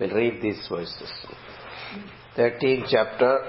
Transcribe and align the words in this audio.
We'll 0.00 0.14
read 0.14 0.40
these 0.40 0.64
verses. 0.70 1.10
13th 2.36 2.86
chapter. 2.88 3.40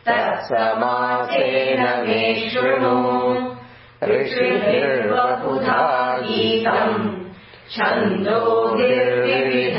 तत्समासेन 0.05 2.07
मे 2.07 2.49
शृणु 2.49 2.95
ऋषिभिर्वुधा 4.03 6.17
गीतम्। 6.17 7.25
छन्दोर्विविध 7.71 9.77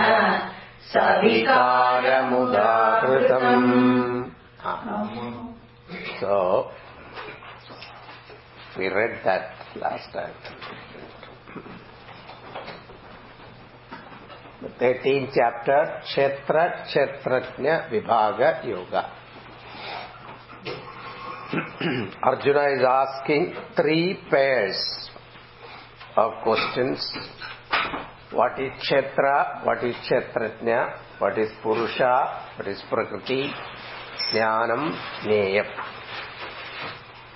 सविकारमुदाहृतम्। 0.94 3.86
So, 6.20 6.64
we 8.78 8.82
read 8.82 9.24
that 9.24 9.42
last 9.82 10.14
time. 10.14 10.34
The 14.62 14.68
13th 14.84 15.32
chapter, 15.34 16.02
Kshetra 16.04 16.86
Kshetrajna 16.86 17.90
Vibhaga 17.90 18.64
Yoga. 18.66 19.12
Arjuna 22.22 22.64
is 22.76 22.82
asking 22.84 23.54
three 23.76 24.18
pairs 24.28 24.76
of 26.16 26.32
questions. 26.42 26.98
What 28.32 28.58
is 28.60 28.72
Kshetra? 28.82 29.64
What 29.64 29.84
is 29.84 29.94
Kshetrajna? 30.10 30.98
What 31.18 31.38
is 31.38 31.50
Purusha? 31.62 32.54
What 32.56 32.66
is 32.66 32.82
Prakriti? 32.90 33.52
Jnanam, 34.32 34.98
Jneyam. 35.22 35.66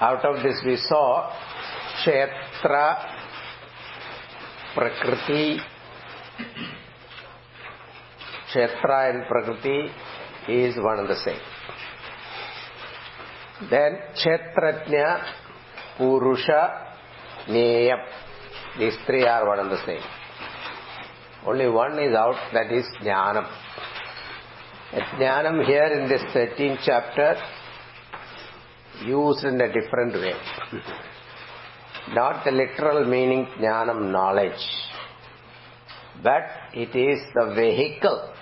Out 0.00 0.24
of 0.24 0.42
this 0.42 0.60
we 0.66 0.76
saw 0.76 1.30
Kshetra, 2.02 3.19
Prakriti, 4.74 5.58
Kshetra 8.52 9.10
and 9.10 9.26
Prakriti 9.26 9.90
is 10.48 10.76
one 10.76 11.00
and 11.00 11.08
the 11.08 11.16
same. 11.16 11.40
Then 13.68 13.98
Kshetrajna, 14.14 15.22
Purusha, 15.96 16.86
Neyam. 17.48 17.98
These 18.78 18.96
three 19.06 19.24
are 19.24 19.46
one 19.46 19.60
and 19.60 19.70
the 19.70 19.84
same. 19.84 20.02
Only 21.46 21.68
one 21.68 21.98
is 21.98 22.14
out, 22.14 22.36
that 22.52 22.70
is 22.72 22.84
Jnanam. 23.02 23.46
Jnanam 25.18 25.64
here 25.66 25.86
in 25.98 26.08
this 26.08 26.22
13th 26.34 26.78
chapter 26.84 27.36
used 29.04 29.44
in 29.44 29.60
a 29.60 29.72
different 29.72 30.14
way. 30.14 30.34
Not 32.08 32.44
the 32.44 32.50
literal 32.50 33.04
meaning 33.06 33.46
jnanam 33.58 34.10
knowledge, 34.10 34.64
but 36.22 36.42
it 36.74 36.96
is 36.96 37.20
the 37.34 37.54
vehicle 37.54 38.32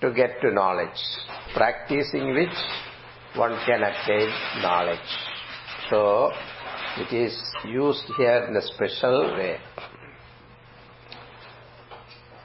to 0.00 0.12
get 0.12 0.40
to 0.40 0.50
knowledge, 0.52 1.00
practicing 1.54 2.34
which 2.34 2.56
one 3.36 3.56
can 3.66 3.82
attain 3.82 4.28
knowledge. 4.62 4.98
So, 5.90 6.30
it 6.96 7.12
is 7.14 7.38
used 7.66 8.04
here 8.16 8.46
in 8.48 8.56
a 8.56 8.62
special 8.62 9.34
way. 9.36 9.58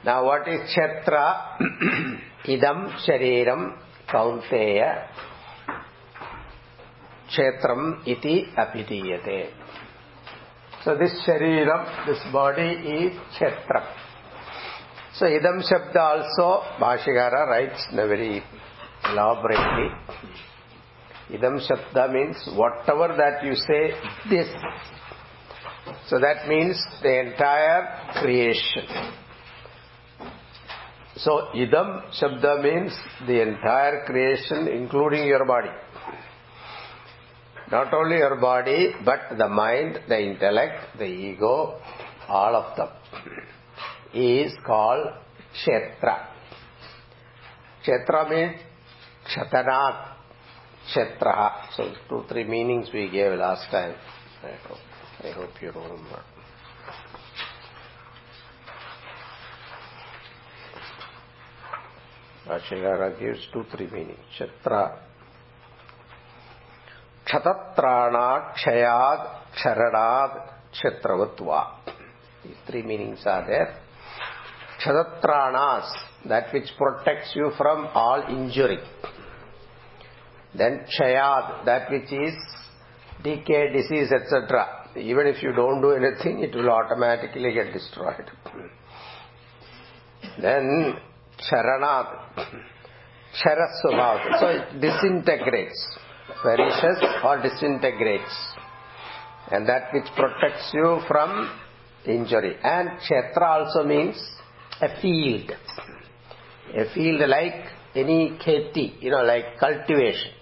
Now, 0.04 0.24
what 0.24 0.48
is 0.48 0.60
Kshetra? 0.70 1.58
Idam 2.46 2.96
Shariram 3.06 3.76
Kaunteya 4.08 5.08
Kshetram 7.30 8.02
iti 8.06 8.48
apidiyate. 8.56 9.59
So, 10.84 10.96
this 10.96 11.12
Shariram, 11.26 12.06
this 12.06 12.18
body 12.32 12.62
is 12.62 13.18
Kshetram. 13.38 13.86
So, 15.14 15.26
Idam 15.26 15.62
Shabda 15.62 15.96
also, 15.96 16.64
Bhashyagara 16.80 17.46
writes 17.48 17.86
in 17.92 17.98
a 17.98 18.06
very 18.06 18.42
elaborately. 19.04 19.90
Idam 21.30 21.60
Shabda 21.60 22.12
means 22.12 22.48
whatever 22.56 23.14
that 23.16 23.44
you 23.44 23.54
say, 23.54 23.92
this. 24.28 24.48
So 26.08 26.18
that 26.18 26.48
means 26.48 26.76
the 27.02 27.20
entire 27.20 28.20
creation. 28.20 28.84
So 31.16 31.48
Idam 31.54 32.02
Shabda 32.20 32.62
means 32.62 32.98
the 33.26 33.42
entire 33.42 34.04
creation 34.06 34.68
including 34.68 35.26
your 35.26 35.44
body. 35.44 35.70
Not 37.70 37.94
only 37.94 38.16
your 38.16 38.36
body, 38.36 38.92
but 39.04 39.38
the 39.38 39.48
mind, 39.48 40.00
the 40.08 40.20
intellect, 40.20 40.98
the 40.98 41.04
ego, 41.04 41.80
all 42.28 42.56
of 42.56 42.76
them 42.76 42.88
is 44.12 44.52
called 44.66 45.06
Kshetra. 45.54 46.26
Kshetra 47.86 48.28
means 48.28 48.60
Kshatanat, 49.28 50.16
Kshetra. 50.92 51.52
So 51.76 51.94
two, 52.08 52.24
three 52.28 52.44
meanings 52.44 52.88
we 52.92 53.08
gave 53.08 53.38
last 53.38 53.70
time. 53.70 53.94
I 54.42 54.68
hope, 54.68 54.78
I 55.22 55.30
hope 55.30 55.50
you 55.62 55.70
remember. 55.70 56.22
Bhashyagara 62.48 63.20
gives 63.20 63.46
two, 63.52 63.64
three 63.70 63.86
meanings. 63.86 64.18
Kshetra. 64.36 65.09
Kshatatranat, 67.30 68.54
Kshayad, 68.56 69.20
Ksharanad, 69.54 70.50
Kshetravatva. 70.74 71.66
These 72.44 72.56
three 72.66 72.82
meanings 72.82 73.20
are 73.24 73.46
there. 73.46 73.76
Kshatranas, 74.82 75.92
that 76.28 76.52
which 76.52 76.70
protects 76.76 77.32
you 77.34 77.52
from 77.56 77.88
all 77.94 78.24
injury. 78.28 78.78
Then 80.54 80.84
Kshayad, 80.86 81.64
that 81.66 81.90
which 81.90 82.12
is 82.12 82.34
decay, 83.22 83.72
disease, 83.72 84.10
etc. 84.10 84.90
Even 84.96 85.26
if 85.26 85.42
you 85.42 85.52
don't 85.52 85.80
do 85.80 85.92
anything, 85.92 86.42
it 86.42 86.54
will 86.54 86.70
automatically 86.70 87.52
get 87.52 87.72
destroyed. 87.72 88.28
Then 90.40 90.96
Charanad, 91.48 92.06
Charasvabhav, 93.40 94.40
so 94.40 94.46
it 94.48 94.80
disintegrates, 94.80 95.98
perishes 96.42 96.98
or 97.24 97.42
disintegrates. 97.42 98.54
And 99.50 99.68
that 99.68 99.92
which 99.92 100.06
protects 100.16 100.70
you 100.72 101.00
from 101.08 101.50
injury. 102.06 102.56
And 102.62 102.90
Kshetra 103.00 103.42
also 103.42 103.84
means 103.84 104.16
a 104.80 105.00
field. 105.00 105.50
A 106.76 106.94
field 106.94 107.28
like 107.28 107.64
any 107.94 108.38
kheti, 108.44 109.02
you 109.02 109.10
know, 109.10 109.22
like 109.22 109.58
cultivation. 109.58 110.32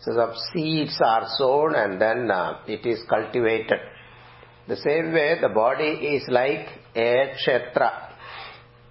So 0.00 0.12
some 0.16 0.32
seeds 0.52 0.98
are 1.04 1.26
sown 1.36 1.74
and 1.76 2.00
then 2.00 2.30
uh, 2.30 2.60
it 2.66 2.84
is 2.86 3.00
cultivated. 3.08 3.78
The 4.66 4.76
same 4.76 5.12
way 5.12 5.38
the 5.40 5.48
body 5.48 6.16
is 6.16 6.24
like 6.28 6.66
a 6.96 7.34
kshetra, 7.36 7.90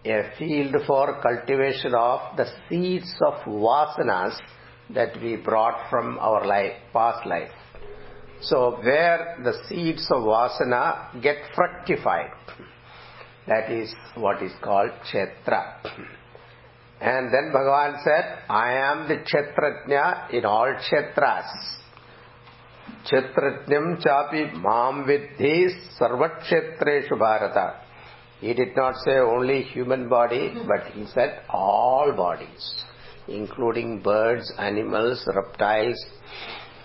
a 0.05 0.31
field 0.37 0.75
for 0.85 1.21
cultivation 1.21 1.93
of 1.95 2.37
the 2.37 2.45
seeds 2.69 3.13
of 3.25 3.33
vasanas 3.45 4.37
that 4.93 5.21
we 5.21 5.35
brought 5.37 5.89
from 5.89 6.17
our 6.19 6.45
life, 6.45 6.73
past 6.93 7.25
life. 7.25 7.51
So 8.41 8.79
where 8.81 9.37
the 9.43 9.53
seeds 9.67 10.07
of 10.11 10.23
vasana 10.23 11.21
get 11.21 11.37
fructified, 11.55 12.31
that 13.47 13.71
is 13.71 13.93
what 14.15 14.41
is 14.41 14.51
called 14.61 14.91
kshetra. 15.05 15.75
And 17.01 17.33
then 17.33 17.51
Bhagavan 17.51 18.03
said, 18.03 18.43
I 18.47 18.73
am 18.73 19.07
the 19.07 19.17
Kshetrajna 19.17 20.31
in 20.33 20.45
all 20.45 20.71
Kshetras. 20.75 21.49
Kshetrajnam 23.05 24.03
chapi 24.03 24.53
mam 24.61 25.05
vidhi 25.05 25.69
sarvakshetreshu 25.99 27.17
bharata. 27.17 27.81
He 28.39 28.53
did 28.53 28.75
not 28.75 28.95
say 29.03 29.17
only 29.17 29.63
human 29.63 30.09
body, 30.09 30.53
but 30.67 30.93
he 30.93 31.07
said 31.07 31.41
all 31.49 32.13
bodies, 32.15 32.83
including 33.27 34.01
birds, 34.01 34.51
animals, 34.57 35.27
reptiles, 35.35 36.03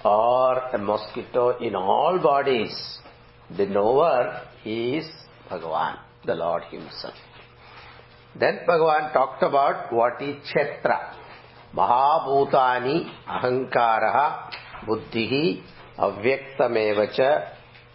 or 0.05 0.59
a 0.73 0.79
mosquito 0.79 1.59
in 1.59 1.75
all 1.75 2.19
bodies. 2.19 2.99
The 3.57 3.67
knower 3.67 4.43
is 4.65 5.07
Bhagavan, 5.51 5.99
the 6.25 6.35
Lord 6.35 6.65
Himself. 6.71 7.15
Then 8.39 8.61
Bhagavan 8.69 9.13
talked 9.13 9.43
about 9.43 9.93
what 9.93 10.21
is 10.21 10.37
Kshetra. 10.47 11.15
Mahabhutani 11.75 13.11
ahankaraha 13.27 14.51
buddhihi 14.87 15.63
avyaktamevacha 15.99 17.49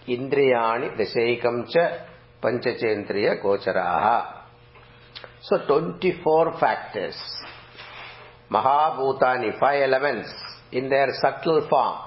indriyani 0.08 0.98
dasaikam 0.98 1.70
cha 1.72 2.08
panchachendriya 2.42 3.42
gocharaha. 3.44 4.44
So 5.42 5.58
24 5.68 6.60
factors. 6.60 7.16
Mahabhutani, 8.50 9.59
five 9.59 9.83
elements 9.83 10.33
in 10.73 10.88
their 10.88 11.09
subtle 11.21 11.66
form. 11.69 11.99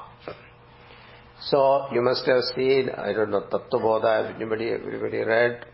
So 1.41 1.87
you 1.91 2.01
must 2.01 2.25
have 2.25 2.43
seen, 2.55 2.89
I 2.89 3.13
don't 3.13 3.31
know, 3.31 3.41
Tattva 3.41 3.79
Bodha, 3.81 4.35
anybody, 4.35 4.69
everybody 4.71 5.19
read? 5.19 5.65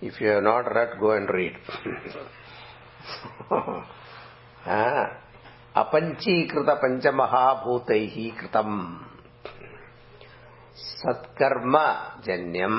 If 0.00 0.20
you 0.20 0.28
have 0.28 0.42
not 0.42 0.66
read, 0.74 0.98
go 1.00 1.12
and 1.12 1.28
read. 1.28 1.54
అపంచీకృత 5.80 6.70
పంచమహాభూతై 6.82 8.02
కృతం 8.38 8.70
సత్కర్మ 11.00 11.76
జన్యం 12.26 12.76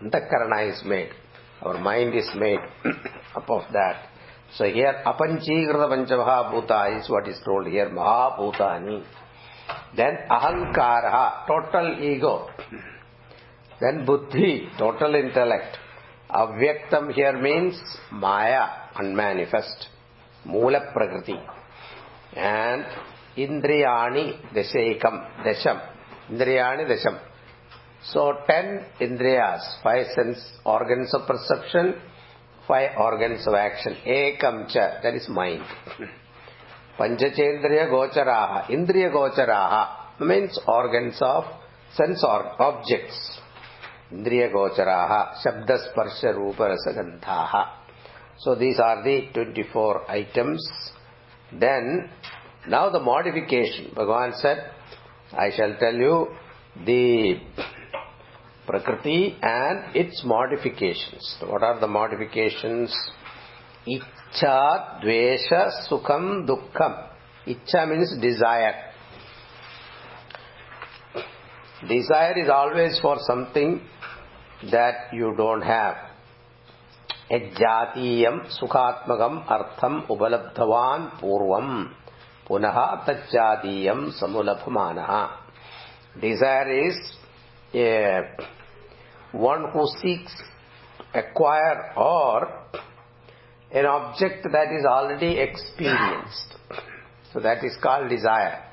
అంతఃకరణ 0.00 0.54
is 0.70 0.82
made 0.92 1.14
our 1.61 1.79
mind 1.79 2.15
is 2.15 2.29
made 2.35 2.59
up 3.35 3.49
of 3.49 3.63
that. 3.73 4.07
So 4.55 4.65
here 4.65 5.01
apanchigrata 5.05 5.87
panchabhahabhuta 5.91 6.99
is 6.99 7.09
what 7.09 7.27
is 7.27 7.39
told 7.45 7.67
here, 7.67 7.89
mahabhutani. 7.89 9.03
Then 9.95 10.17
ahankara, 10.29 11.47
total 11.47 11.97
ego. 12.01 12.49
Then 13.79 14.05
buddhi, 14.05 14.69
total 14.77 15.15
intellect. 15.15 15.77
Avyaktam 16.29 17.13
here 17.13 17.39
means 17.41 17.81
maya, 18.11 18.67
unmanifest. 18.95 19.87
Mula 20.45 20.91
prakriti. 20.93 21.39
And 22.35 22.85
indriyani 23.37 24.53
deshekam, 24.53 25.43
desham. 25.45 25.81
Indriyani 26.29 26.85
desham. 26.87 27.19
So 28.03 28.33
ten 28.47 28.85
indriyas, 28.99 29.61
five 29.83 30.07
sense 30.15 30.39
organs 30.65 31.13
of 31.13 31.27
perception, 31.27 31.95
five 32.67 32.91
organs 32.97 33.45
of 33.47 33.53
action. 33.53 33.95
Ekam 34.05 34.67
cha, 34.67 35.01
that 35.03 35.13
is 35.13 35.29
mind. 35.29 35.63
Panchachendriya 36.97 37.89
gocharaha, 37.89 38.67
indriya 38.69 39.13
gocharaha 39.13 40.19
means 40.19 40.59
organs 40.67 41.17
of 41.21 41.43
sense 41.95 42.23
or 42.23 42.61
objects. 42.61 43.39
Indriya 44.11 44.51
gocharaha, 44.51 45.35
shabda 45.45 45.77
sparsha 45.87 46.35
rupa 46.35 46.69
rasa 46.69 46.93
gandhaha. 46.97 47.65
So 48.39 48.55
these 48.55 48.79
are 48.79 49.03
the 49.03 49.27
24 49.33 50.09
items. 50.09 50.67
Then, 51.53 52.09
now 52.67 52.89
the 52.89 52.99
modification. 52.99 53.91
Bhagavan 53.95 54.33
said, 54.39 54.71
I 55.33 55.51
shall 55.55 55.75
tell 55.79 55.93
you 55.93 56.27
the 56.85 57.39
Prakriti 58.71 59.37
and 59.41 59.93
its 59.93 60.21
modifications. 60.23 61.35
What 61.45 61.61
are 61.61 61.77
the 61.81 61.87
modifications? 61.87 62.95
Icha, 63.85 65.03
Dvesha, 65.03 65.89
Sukham, 65.89 66.47
Dukham. 66.47 67.09
Icha 67.45 67.89
means 67.89 68.15
desire. 68.21 68.75
Desire 71.85 72.41
is 72.41 72.49
always 72.49 72.97
for 73.01 73.17
something 73.27 73.81
that 74.71 75.13
you 75.13 75.33
don't 75.35 75.63
have. 75.63 75.97
यज्जातीयम् 77.31 78.39
सुखात्मकम् 78.53 79.37
अर्थम् 79.55 80.01
उपलब्धवान् 80.11 81.05
पूर्वम् 81.19 81.71
पुनः 82.47 82.79
तज्जातीयम् 83.07 84.09
समुलभमानः 84.19 85.11
desire 86.21 86.71
is 86.87 87.03
one 89.31 89.71
who 89.71 89.85
seeks 90.01 90.31
acquire 91.13 91.93
or 91.95 92.51
an 93.71 93.85
object 93.85 94.43
that 94.51 94.71
is 94.77 94.85
already 94.85 95.39
experienced. 95.39 96.55
So 97.33 97.39
that 97.39 97.63
is 97.63 97.77
called 97.81 98.09
desire. 98.09 98.63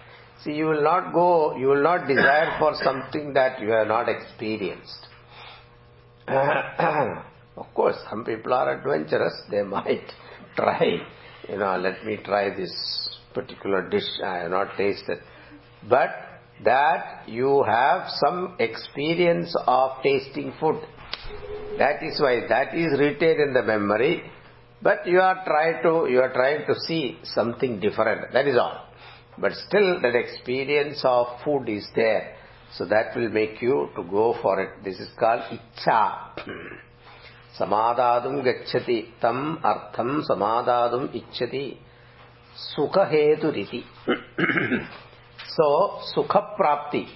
See, 0.43 0.53
you 0.53 0.67
will 0.67 0.83
not 0.83 1.13
go, 1.13 1.57
you 1.57 1.69
will 1.69 1.83
not 1.83 2.07
desire 2.07 2.57
for 2.59 2.75
something 2.83 3.33
that 3.35 3.61
you 3.61 3.71
have 3.71 3.89
not 3.89 4.09
experienced. 4.09 5.07
of 6.29 7.67
course, 7.75 7.97
some 8.09 8.25
people 8.25 8.53
are 8.53 8.79
adventurous, 8.79 9.35
they 9.51 9.63
might 9.63 10.05
try, 10.57 11.01
you 11.49 11.57
know, 11.57 11.77
let 11.77 12.05
me 12.05 12.19
try 12.25 12.55
this 12.55 12.73
particular 13.35 13.89
dish, 13.89 14.09
I 14.25 14.39
have 14.39 14.51
not 14.51 14.77
tasted. 14.77 15.19
But 15.89 16.11
that 16.64 17.24
you 17.28 17.64
have 17.64 18.08
some 18.24 18.56
experience 18.60 19.56
of 19.68 20.02
tasting 20.04 20.54
food. 20.60 20.82
That 21.78 22.04
is 22.04 22.20
why 22.20 22.48
that 22.48 22.76
is 22.76 23.00
retained 23.00 23.40
in 23.40 23.54
the 23.54 23.64
memory, 23.64 24.24
but 24.82 25.08
you 25.08 25.20
are 25.20 25.44
trying 25.46 25.82
to 25.84 26.12
you 26.12 26.22
are 26.22 26.32
trying 26.32 26.66
to 26.68 26.76
see 26.88 27.18
something 27.24 27.80
different. 27.80 28.32
That 28.34 28.48
is 28.48 28.58
all. 28.58 28.88
But 29.38 29.54
still, 29.54 30.00
that 30.02 30.16
experience 30.16 31.02
of 31.04 31.42
food 31.44 31.68
is 31.68 31.88
there, 31.96 32.36
so 32.76 32.86
that 32.86 33.16
will 33.16 33.30
make 33.30 33.62
you 33.62 33.90
to 33.96 34.04
go 34.04 34.36
for 34.42 34.62
it. 34.62 34.84
This 34.84 35.00
is 35.00 35.10
called 35.20 35.42
icha. 35.52 36.02
సమాదాదుం 37.60 38.36
గచ్చతి 38.46 38.96
తం 39.24 39.40
అర్థం 39.72 40.10
సమాదాదుం 40.30 41.04
ఇచ్చతి 41.20 41.66
సుఖహేతురితి 42.70 43.82
So, 45.57 46.01
sukha 46.15 46.57
prapti. 46.59 47.07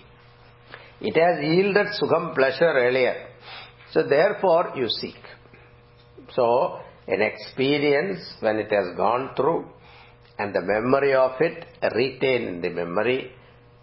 It 1.01 1.17
has 1.17 1.43
yielded 1.43 1.89
sukham 2.01 2.35
pleasure 2.35 2.73
earlier. 2.73 3.29
So 3.91 4.05
therefore 4.05 4.73
you 4.77 4.89
seek. 4.89 5.19
So 6.35 6.79
an 7.09 7.21
experience 7.21 8.21
when 8.41 8.57
it 8.57 8.71
has 8.71 8.97
gone 8.97 9.31
through 9.37 9.67
and 10.39 10.55
the 10.55 10.63
memory 10.63 11.15
of 11.15 11.33
it 11.41 11.67
retained 11.95 12.49
in 12.49 12.61
the 12.63 12.71
memory 12.71 13.33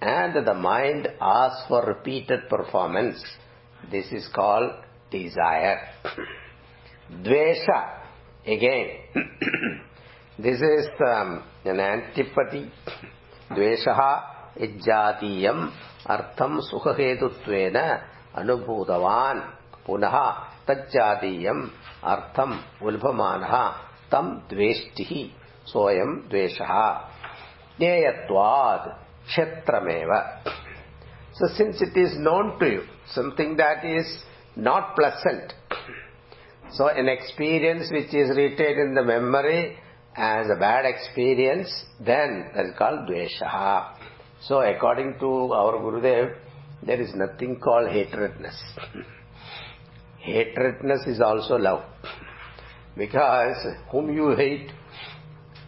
and 0.01 0.47
the 0.47 0.53
mind 0.53 1.09
asks 1.19 1.67
for 1.67 1.85
repeated 1.85 2.47
performance. 2.49 3.21
This 3.91 4.11
is 4.11 4.27
called 4.33 4.71
desire. 5.11 5.79
Dvesha, 7.11 7.99
again, 8.45 8.87
this 10.39 10.61
is 10.61 10.87
um, 11.05 11.43
an 11.65 11.79
antipathy. 11.79 12.71
Dveshaha 13.51 14.38
इज्जातीयम 14.57 15.69
अर्थम 16.09 16.59
सुख 16.69 16.87
हेतु 16.99 17.27
अनुभूतवान। 18.39 19.39
पुनः 19.85 20.15
तज्जातीय 20.67 21.49
अर्थम 22.13 22.57
उल्भम 22.87 23.21
तम 24.11 24.29
द्वेष्टि 24.49 25.21
सोयम 25.67 26.15
द्वेश 26.29 26.57
ज्ञेयवाद 27.79 28.89
क्षेत्रमेव। 29.27 30.13
So 31.39 31.47
since 31.55 31.81
it 31.81 31.97
is 31.97 32.17
known 32.19 32.49
to 32.59 32.65
you 32.65 32.81
something 33.15 33.55
that 33.57 33.85
is 33.85 34.17
not 34.59 34.95
pleasant 34.95 35.53
so 36.77 36.89
an 36.99 37.09
experience 37.09 37.91
which 37.93 38.15
is 38.15 38.31
retained 38.39 38.79
in 38.81 38.93
the 38.95 39.05
memory 39.07 39.59
as 40.29 40.51
a 40.51 40.55
bad 40.59 40.85
experience 40.85 41.75
then 42.09 42.41
that 42.41 42.65
is 42.65 42.73
called 42.79 43.05
Dwesh 43.07 43.39
So 44.41 44.61
according 44.61 45.19
to 45.19 45.53
our 45.53 45.73
Gurudev, 45.73 46.35
there 46.85 47.01
is 47.01 47.13
nothing 47.13 47.59
called 47.59 47.89
hatredness. 47.89 48.55
Hatredness 50.25 51.07
is 51.07 51.19
also 51.21 51.57
love. 51.57 51.83
Because 52.95 53.65
whom 53.91 54.13
you 54.13 54.35
hate, 54.35 54.71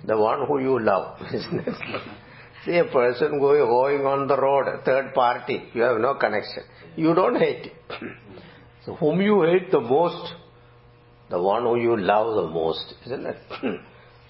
the 0.06 0.18
one 0.18 0.46
who 0.48 0.60
you 0.60 0.80
love. 0.80 1.20
See 2.66 2.78
a 2.78 2.86
person 2.86 3.40
going, 3.40 4.06
on 4.06 4.28
the 4.28 4.38
road, 4.38 4.84
third 4.86 5.14
party, 5.14 5.64
you 5.74 5.82
have 5.82 6.00
no 6.00 6.16
connection. 6.16 6.64
You 6.96 7.14
don't 7.14 7.40
hate. 7.40 7.72
So 8.86 8.96
whom 8.96 9.22
you 9.22 9.44
hate 9.44 9.72
the 9.72 9.80
most, 9.82 10.34
the 11.30 11.42
one 11.42 11.64
who 11.64 11.78
you 11.78 11.98
love 11.98 12.36
the 12.36 12.50
most, 12.52 12.94
isn't 13.06 13.26
it? 13.26 13.82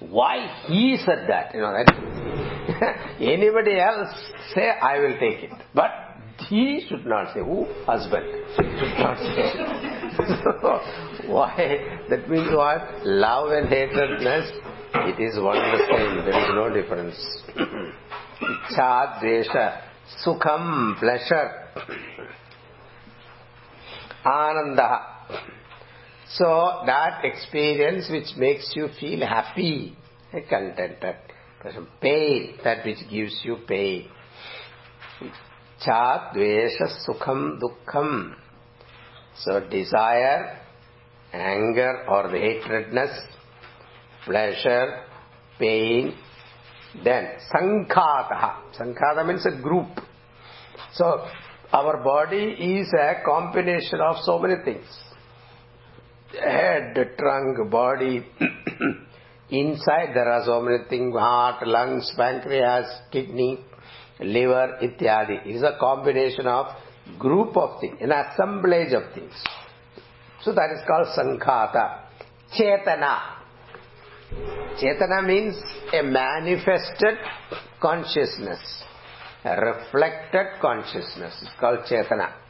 Why 0.09 0.63
he 0.67 0.97
said 1.05 1.27
that? 1.29 1.53
You 1.53 1.61
know, 1.61 1.73
that 1.73 2.97
anybody 3.19 3.79
else 3.79 4.09
say, 4.53 4.69
I 4.69 4.99
will 4.99 5.13
take 5.19 5.43
it. 5.43 5.51
But 5.73 5.91
he 6.49 6.85
should 6.89 7.05
not 7.05 7.33
say, 7.33 7.39
who? 7.41 7.65
Husband. 7.85 8.25
Should 8.55 8.97
not 8.97 9.17
say. 9.17 9.53
so, 10.43 11.27
why? 11.31 12.01
That 12.09 12.29
means 12.29 12.49
what? 12.53 13.05
Love 13.05 13.51
and 13.51 13.67
hatredness 13.67 14.51
it 14.93 15.19
is 15.19 15.39
one 15.39 15.55
the 15.55 15.77
same. 15.89 16.25
There 16.25 16.37
is 16.37 16.49
no 16.53 16.69
difference. 16.73 17.15
Icha, 18.71 19.23
dvesha, 19.23 19.81
sukham, 20.25 20.99
pleasure, 20.99 21.69
ananda. 24.25 25.20
So 26.35 26.83
that 26.85 27.25
experience 27.25 28.09
which 28.09 28.37
makes 28.37 28.71
you 28.75 28.87
feel 28.99 29.25
happy, 29.25 29.97
contented. 30.31 31.17
Pain, 32.01 32.57
that 32.63 32.85
which 32.85 32.97
gives 33.09 33.39
you 33.43 33.57
pain. 33.67 34.07
Cha, 35.83 36.31
dvesha, 36.33 36.87
sukham, 37.07 37.59
dukham. 37.59 38.33
So 39.35 39.59
desire, 39.69 40.57
anger 41.33 42.05
or 42.07 42.29
hatredness, 42.29 43.15
pleasure, 44.25 45.03
pain, 45.59 46.15
then 47.03 47.33
sankhata. 47.53 48.55
Sankhata 48.79 49.25
means 49.27 49.45
a 49.45 49.61
group. 49.61 49.89
So 50.93 51.25
our 51.73 52.03
body 52.03 52.55
is 52.79 52.91
a 52.93 53.23
combination 53.25 53.99
of 54.01 54.17
so 54.23 54.39
many 54.39 54.55
things. 54.63 54.87
Head, 56.39 56.95
trunk, 57.17 57.69
body. 57.69 58.25
Inside 59.49 60.13
there 60.13 60.31
are 60.31 60.45
so 60.45 60.61
many 60.61 60.85
things, 60.89 61.13
heart, 61.13 61.67
lungs, 61.67 62.13
pancreas, 62.15 62.87
kidney, 63.11 63.59
liver, 64.19 64.77
ityadi. 64.81 65.45
It 65.45 65.55
is 65.57 65.63
a 65.63 65.75
combination 65.79 66.47
of 66.47 66.67
group 67.19 67.57
of 67.57 67.81
things, 67.81 67.97
an 67.99 68.11
assemblage 68.11 68.93
of 68.93 69.13
things. 69.13 69.33
So 70.41 70.53
that 70.53 70.69
is 70.71 70.81
called 70.87 71.07
sankhata. 71.17 72.05
Chetana. 72.57 73.19
Chetana 74.79 75.25
means 75.25 75.61
a 75.93 76.01
manifested 76.01 77.17
consciousness, 77.81 78.83
a 79.43 79.59
reflected 79.59 80.61
consciousness. 80.61 81.37
It's 81.41 81.59
called 81.59 81.79
Chetana. 81.89 82.40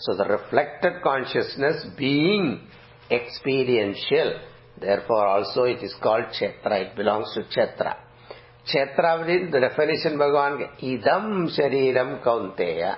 So 0.00 0.16
the 0.16 0.24
reflected 0.24 1.02
consciousness 1.02 1.86
being 1.96 2.66
experiential, 3.10 4.40
therefore 4.80 5.26
also 5.26 5.64
it 5.64 5.82
is 5.82 5.94
called 6.02 6.24
Kshetra. 6.26 6.90
It 6.90 6.96
belongs 6.96 7.34
to 7.34 7.42
Kshetra. 7.42 7.96
Kshetra 8.66 9.26
means 9.26 9.52
the 9.52 9.60
definition 9.60 10.18
Bhagavan 10.18 10.80
Idam 10.82 11.48
Shariram 11.58 12.24
Kaunteya. 12.24 12.96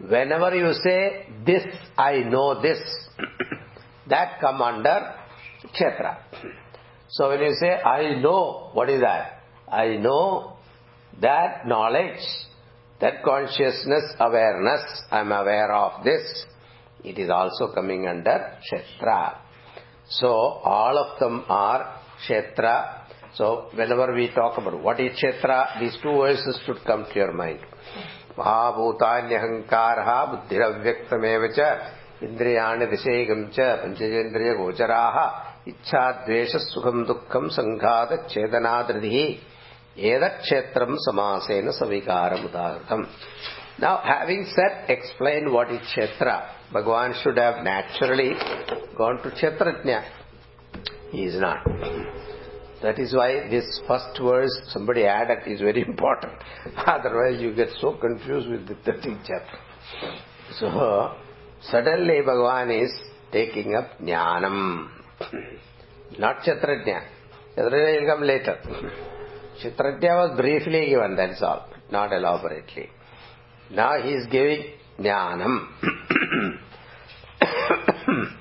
Whenever 0.00 0.54
you 0.56 0.72
say, 0.82 1.26
this, 1.46 1.64
I 1.96 2.18
know 2.20 2.60
this, 2.60 2.80
that 4.08 4.40
come 4.40 4.60
under 4.62 5.14
Kshetra. 5.74 6.16
So 7.08 7.28
when 7.28 7.40
you 7.40 7.54
say, 7.60 7.80
I 7.80 8.20
know, 8.20 8.70
what 8.72 8.88
is 8.88 9.00
that? 9.02 9.42
I 9.70 9.96
know 9.96 10.56
that 11.20 11.66
knowledge, 11.66 12.18
that 13.01 13.23
consciousness, 13.23 14.15
awareness, 14.19 14.81
I 15.11 15.19
am 15.19 15.31
aware 15.31 15.71
of 15.71 16.03
this. 16.03 16.45
It 17.03 17.19
is 17.19 17.29
also 17.29 17.73
coming 17.73 18.07
under 18.07 18.57
Kshetra. 18.65 19.37
So 20.09 20.29
all 20.29 20.97
of 20.97 21.19
them 21.19 21.45
are 21.47 22.01
Kshetra. 22.27 23.03
So 23.35 23.69
whenever 23.73 24.13
we 24.13 24.31
talk 24.33 24.57
about 24.57 24.81
what 24.81 24.99
is 24.99 25.17
Kshetra, 25.17 25.79
these 25.79 25.97
two 26.01 26.17
verses 26.17 26.59
should 26.65 26.83
come 26.85 27.05
to 27.05 27.15
your 27.15 27.33
mind. 27.33 27.59
महाभूतान्यहङ्कारः 28.37 30.09
बुद्धिरव्यक्तमेव 30.31 31.45
च 31.57 31.59
इन्द्रियाणि 32.23 32.85
दिशेकम् 32.93 33.45
च 33.55 33.67
पञ्चचेन्द्रियगोचराः 33.81 35.17
इच्छाद्वेषसुखम् 35.71 37.05
दुःखम् 37.09 37.53
सङ्घातच्छेदनादृतिः 37.57 39.17
Yedakshetram 39.96 40.96
samasena 41.06 41.72
savikaram 41.80 42.48
udahartam. 42.48 43.06
Now, 43.78 44.00
having 44.02 44.46
said, 44.54 44.88
explain 44.88 45.52
what 45.52 45.70
is 45.70 45.80
Kshetra. 45.94 46.48
Bhagavan 46.72 47.22
should 47.22 47.36
have 47.36 47.62
naturally 47.64 48.32
gone 48.96 49.22
to 49.22 49.30
Kshetrajna. 49.30 50.04
He 51.10 51.24
is 51.24 51.38
not. 51.38 51.66
That 52.82 52.98
is 52.98 53.14
why 53.14 53.48
this 53.48 53.80
first 53.86 54.18
verse 54.20 54.50
somebody 54.68 55.04
added 55.04 55.46
is 55.46 55.60
very 55.60 55.82
important. 55.82 56.32
Otherwise 56.86 57.40
you 57.40 57.54
get 57.54 57.68
so 57.80 57.94
confused 57.94 58.48
with 58.48 58.66
the 58.66 58.74
13th 58.74 59.20
chapter. 59.26 59.58
So, 60.58 61.14
suddenly 61.70 62.20
Bhagavan 62.26 62.84
is 62.84 62.92
taking 63.30 63.74
up 63.74 63.98
Jnanam. 64.00 64.88
Not 66.18 66.38
Kshetrajna. 66.38 67.02
Kshetrajna 67.56 68.00
will 68.00 68.06
come 68.06 68.22
later. 68.26 69.11
Kshetrajna 69.58 70.02
was 70.02 70.36
briefly 70.40 70.86
given, 70.86 71.16
that's 71.16 71.42
all, 71.42 71.68
not 71.90 72.12
elaborately. 72.12 72.88
Now 73.70 74.00
he 74.02 74.10
is 74.10 74.26
giving 74.30 74.64
Jnanam. 74.98 75.68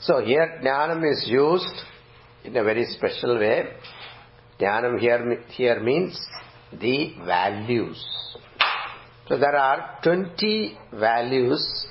so 0.00 0.20
here 0.24 0.60
Jnanam 0.62 1.10
is 1.10 1.26
used 1.28 1.82
in 2.44 2.56
a 2.56 2.64
very 2.64 2.84
special 2.86 3.38
way. 3.38 3.64
Jnanam 4.60 4.98
here, 4.98 5.42
here 5.48 5.80
means 5.80 6.18
the 6.72 7.14
values. 7.24 8.04
So 9.28 9.38
there 9.38 9.56
are 9.56 9.98
20 10.02 10.78
values 10.94 11.86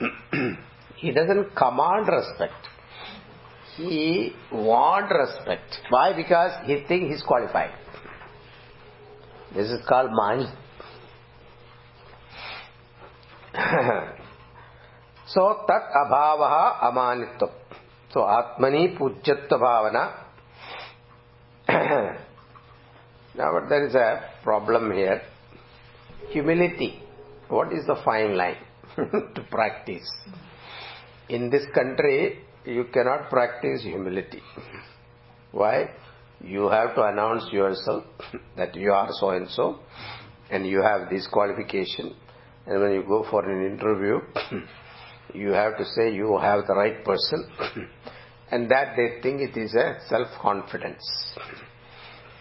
He 0.96 1.12
doesn't 1.12 1.56
command 1.56 2.08
respect. 2.08 2.68
He 3.76 4.34
want 4.52 5.10
respect. 5.10 5.78
Why? 5.88 6.12
Because 6.14 6.52
he 6.66 6.84
think 6.86 7.10
he's 7.10 7.22
qualified. 7.22 7.70
This 9.54 9.70
is 9.70 9.80
called 9.88 10.10
mani 10.12 10.46
so 15.26 15.64
tat 15.66 15.82
abhavaha 16.02 16.82
amanitvam. 16.88 17.50
So 18.12 18.20
atmani 18.20 18.96
pujyatva 18.98 19.56
bhavana 19.64 20.04
now 23.36 23.52
but 23.52 23.68
there 23.68 23.86
is 23.86 23.94
a 23.94 24.30
problem 24.42 24.92
here. 24.92 25.22
Humility. 26.30 27.02
What 27.48 27.72
is 27.72 27.86
the 27.86 27.96
fine 28.04 28.36
line 28.36 28.56
to 28.96 29.46
practice? 29.50 30.08
In 31.28 31.50
this 31.50 31.64
country 31.74 32.40
you 32.64 32.84
cannot 32.92 33.30
practice 33.30 33.82
humility. 33.82 34.42
Why? 35.52 35.90
You 36.40 36.68
have 36.68 36.94
to 36.94 37.02
announce 37.04 37.52
yourself 37.52 38.04
that 38.56 38.74
you 38.74 38.92
are 38.92 39.08
so 39.12 39.30
and 39.30 39.48
so 39.48 39.78
and 40.50 40.66
you 40.66 40.82
have 40.82 41.08
this 41.10 41.26
qualification. 41.26 42.14
And 42.66 42.80
when 42.80 42.92
you 42.92 43.04
go 43.06 43.26
for 43.30 43.48
an 43.48 43.66
interview 43.72 44.20
you 45.34 45.50
have 45.50 45.76
to 45.78 45.84
say 45.84 46.12
you 46.12 46.38
have 46.38 46.66
the 46.66 46.74
right 46.74 47.04
person. 47.04 47.48
And 48.52 48.68
that 48.72 48.96
they 48.96 49.22
think 49.22 49.40
it 49.40 49.56
is 49.56 49.74
a 49.74 50.00
self 50.08 50.26
confidence 50.42 51.04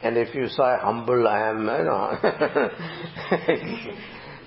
and 0.03 0.17
if 0.17 0.33
you 0.33 0.47
say 0.47 0.77
humble 0.81 1.27
i 1.27 1.49
am 1.49 1.59
you 1.59 1.83
know 1.89 2.19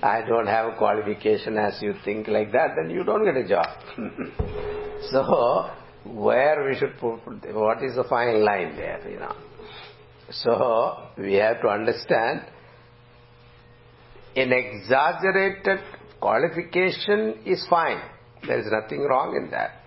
i 0.03 0.21
don't 0.27 0.47
have 0.47 0.73
a 0.73 0.77
qualification 0.77 1.57
as 1.57 1.81
you 1.81 1.93
think 2.03 2.27
like 2.27 2.51
that 2.51 2.75
then 2.75 2.89
you 2.89 3.03
don't 3.03 3.25
get 3.25 3.37
a 3.37 3.47
job 3.47 3.67
so 5.11 5.69
where 6.05 6.67
we 6.67 6.75
should 6.77 6.97
put 6.99 7.19
what 7.53 7.83
is 7.83 7.95
the 7.95 8.03
fine 8.09 8.43
line 8.43 8.75
there 8.75 9.01
you 9.09 9.19
know 9.19 9.35
so 10.31 11.09
we 11.17 11.33
have 11.33 11.61
to 11.61 11.67
understand 11.67 12.41
an 14.35 14.51
exaggerated 14.51 15.79
qualification 16.19 17.35
is 17.45 17.65
fine. 17.69 18.01
There 18.47 18.59
is 18.59 18.67
nothing 18.71 19.01
wrong 19.01 19.35
in 19.35 19.51
that. 19.51 19.81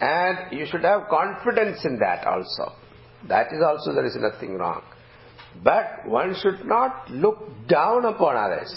And 0.00 0.58
you 0.58 0.66
should 0.66 0.82
have 0.82 1.08
confidence 1.08 1.84
in 1.84 1.98
that 1.98 2.26
also. 2.26 2.72
That 3.26 3.52
is 3.52 3.62
also 3.62 3.92
there 3.92 4.06
is 4.06 4.16
nothing 4.16 4.56
wrong. 4.56 4.82
But 5.64 6.06
one 6.06 6.36
should 6.40 6.64
not 6.64 7.10
look 7.10 7.38
down 7.68 8.04
upon 8.04 8.36
others. 8.36 8.72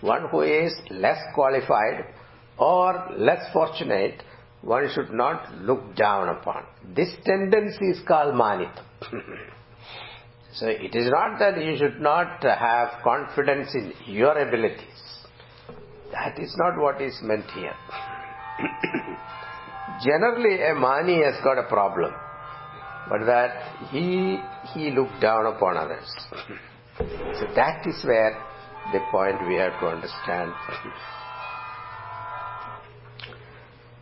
One 0.00 0.28
who 0.30 0.42
is 0.42 0.72
less 0.90 1.18
qualified 1.34 2.06
or 2.58 3.10
less 3.16 3.52
fortunate, 3.52 4.22
one 4.62 4.88
should 4.94 5.12
not 5.12 5.54
look 5.60 5.94
down 5.94 6.28
upon. 6.28 6.64
This 6.94 7.10
tendency 7.24 7.86
is 7.86 8.00
called 8.06 8.34
manita. 8.34 8.82
So 10.54 10.66
it 10.66 10.94
is 10.94 11.08
not 11.08 11.38
that 11.38 11.62
you 11.64 11.78
should 11.78 11.98
not 12.00 12.42
have 12.42 13.02
confidence 13.02 13.74
in 13.74 13.94
your 14.04 14.36
abilities. 14.36 14.86
That 16.12 16.38
is 16.38 16.54
not 16.58 16.78
what 16.78 17.00
is 17.00 17.18
meant 17.22 17.46
here. 17.52 17.72
Generally, 20.04 20.62
a 20.62 20.74
mani 20.74 21.22
has 21.24 21.42
got 21.42 21.58
a 21.58 21.66
problem, 21.68 22.12
but 23.08 23.24
that 23.26 23.88
he 23.90 24.38
he 24.74 24.90
looked 24.90 25.20
down 25.20 25.46
upon 25.46 25.76
others. 25.76 26.08
so 26.98 27.46
that 27.54 27.86
is 27.86 28.04
where 28.04 28.42
the 28.92 29.00
point 29.10 29.46
we 29.46 29.54
have 29.56 29.78
to 29.80 29.86
understand. 29.86 30.52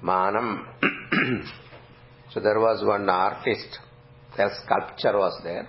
Manam. 0.02 0.64
so 2.32 2.40
there 2.40 2.58
was 2.58 2.84
one 2.84 3.08
artist, 3.08 3.78
a 4.38 4.48
sculpture 4.64 5.18
was 5.18 5.38
there. 5.44 5.68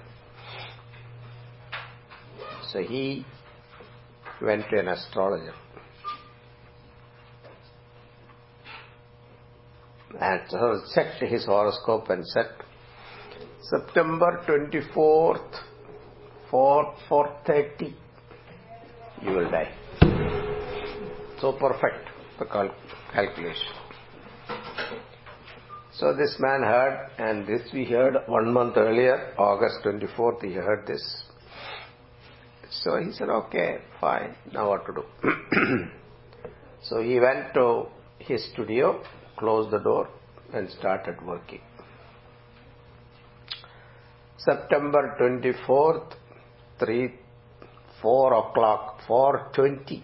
So 2.71 2.79
he 2.81 3.25
went 4.41 4.63
to 4.69 4.79
an 4.79 4.87
astrologer. 4.87 5.53
And 10.19 10.41
so 10.49 10.81
checked 10.93 11.21
his 11.23 11.45
horoscope 11.45 12.09
and 12.09 12.25
said, 12.27 12.47
September 13.69 14.43
24th, 14.47 15.59
4, 16.49 16.95
4.30, 17.09 17.93
you 19.21 19.31
will 19.31 19.49
die. 19.51 19.71
So 21.39 21.53
perfect, 21.53 22.09
the 22.39 22.45
cal- 22.45 22.73
calculation. 23.13 23.73
So 25.93 26.15
this 26.15 26.37
man 26.39 26.63
heard, 26.63 27.09
and 27.19 27.45
this 27.45 27.61
we 27.71 27.85
heard 27.85 28.15
one 28.27 28.51
month 28.51 28.77
earlier, 28.77 29.33
August 29.37 29.85
24th, 29.85 30.41
he 30.43 30.53
heard 30.53 30.87
this. 30.87 31.23
So 32.71 32.97
he 32.97 33.11
said, 33.11 33.29
okay, 33.29 33.79
fine, 33.99 34.35
now 34.53 34.69
what 34.69 34.85
to 34.87 34.93
do? 34.93 35.87
so 36.83 37.01
he 37.01 37.19
went 37.19 37.53
to 37.53 37.85
his 38.17 38.43
studio, 38.53 39.03
closed 39.37 39.69
the 39.71 39.79
door, 39.79 40.09
and 40.53 40.69
started 40.69 41.15
working. 41.25 41.61
September 44.45 45.15
24th, 45.19 46.13
3, 46.79 47.13
4 48.01 48.33
o'clock, 48.33 49.01
4.20, 49.07 50.01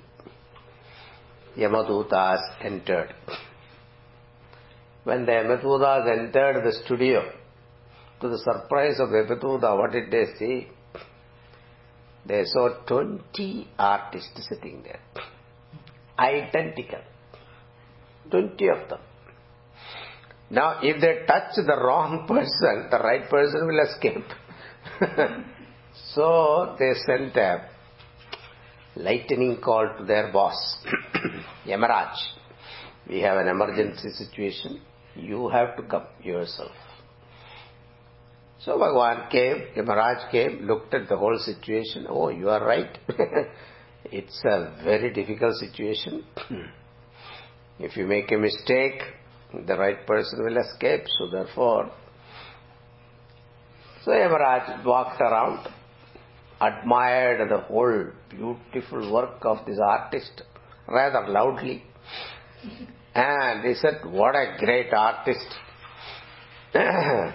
Yamadutas 1.58 2.42
entered. 2.62 3.14
When 5.04 5.26
the 5.26 5.32
Yamadutas 5.32 6.20
entered 6.20 6.64
the 6.64 6.74
studio, 6.86 7.24
to 8.22 8.30
the 8.30 8.38
surprise 8.40 9.00
of 9.00 9.10
Yamaduta, 9.10 9.78
what 9.78 9.92
did 9.92 10.12
they 10.12 10.26
see? 10.38 10.68
They 12.28 12.44
saw 12.46 12.70
20 12.86 13.70
artists 13.80 14.48
sitting 14.50 14.84
there. 14.84 15.00
Identical. 16.20 17.02
20 18.30 18.68
of 18.68 18.90
them. 18.90 19.00
Now, 20.50 20.80
if 20.82 21.02
they 21.02 21.26
touch 21.28 21.56
the 21.56 21.76
wrong 21.84 22.26
person, 22.28 22.88
the 22.90 23.00
right 23.00 23.30
person 23.30 23.68
will 23.68 23.80
escape. 23.80 24.26
so, 26.14 26.76
they 26.80 26.94
sent 27.06 27.36
a 27.36 27.70
lightning 28.96 29.60
call 29.64 29.90
to 29.98 30.06
their 30.06 30.32
boss, 30.32 30.56
Yamaraj. 31.68 32.16
We 33.10 33.22
have 33.22 33.38
an 33.38 33.48
emergency 33.48 34.10
situation. 34.12 34.82
You 35.16 35.50
have 35.50 35.76
to 35.78 35.84
come 35.84 36.06
yourself. 36.24 36.72
So 38.60 38.78
Bhagavan 38.78 39.30
came, 39.30 39.68
Yamaraj 39.78 40.32
came, 40.32 40.66
looked 40.66 40.94
at 40.94 41.08
the 41.08 41.18
whole 41.18 41.38
situation. 41.40 42.06
Oh, 42.10 42.30
you 42.30 42.50
are 42.50 42.66
right. 42.66 42.98
it's 44.06 44.44
a 44.46 44.74
very 44.84 45.14
difficult 45.14 45.56
situation. 45.56 46.24
if 47.80 47.96
you 47.96 48.06
make 48.06 48.32
a 48.32 48.38
mistake, 48.38 49.02
the 49.54 49.78
right 49.78 50.06
person 50.06 50.44
will 50.44 50.58
escape. 50.58 51.04
So 51.18 51.30
therefore, 51.30 51.92
so 54.04 54.12
Yamaraj 54.12 54.86
walked 54.86 55.20
around, 55.20 55.68
admired 56.62 57.50
the 57.50 57.58
whole 57.58 58.06
beautiful 58.30 59.12
work 59.12 59.40
of 59.44 59.66
this 59.66 59.80
artist 59.84 60.44
rather 60.88 61.28
loudly. 61.28 61.84
And 63.14 63.66
he 63.66 63.74
said, 63.76 64.02
what 64.06 64.36
a 64.36 64.56
great 64.60 64.94
artist. 64.94 65.48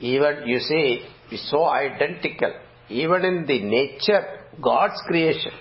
Even, 0.00 0.46
you 0.46 0.58
see, 0.60 1.06
it's 1.30 1.50
so 1.50 1.64
identical. 1.64 2.54
Even 2.88 3.24
in 3.24 3.46
the 3.46 3.60
nature, 3.60 4.40
God's 4.62 5.00
creation, 5.06 5.52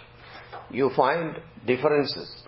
you 0.71 0.89
find 0.95 1.35
differences. 1.65 2.43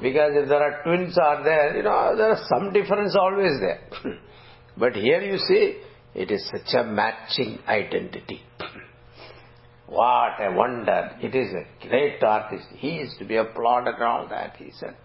Because 0.00 0.32
if 0.34 0.48
there 0.48 0.62
are 0.62 0.82
twins 0.84 1.18
are 1.18 1.42
there, 1.42 1.76
you 1.76 1.82
know, 1.82 2.14
there 2.16 2.30
are 2.30 2.44
some 2.48 2.72
difference 2.72 3.16
always 3.16 3.58
there. 3.60 3.80
but 4.76 4.94
here 4.94 5.20
you 5.20 5.38
see, 5.38 5.80
it 6.14 6.30
is 6.30 6.48
such 6.50 6.74
a 6.74 6.84
matching 6.84 7.58
identity. 7.66 8.40
what 9.86 10.38
a 10.40 10.52
wonder. 10.52 11.10
It 11.20 11.34
is 11.34 11.52
a 11.52 11.88
great 11.88 12.22
artist. 12.22 12.66
He 12.76 12.96
is 12.96 13.14
to 13.18 13.24
be 13.24 13.36
applauded 13.36 13.94
and 13.94 14.02
all 14.04 14.28
that, 14.28 14.56
he 14.56 14.70
said. 14.72 14.96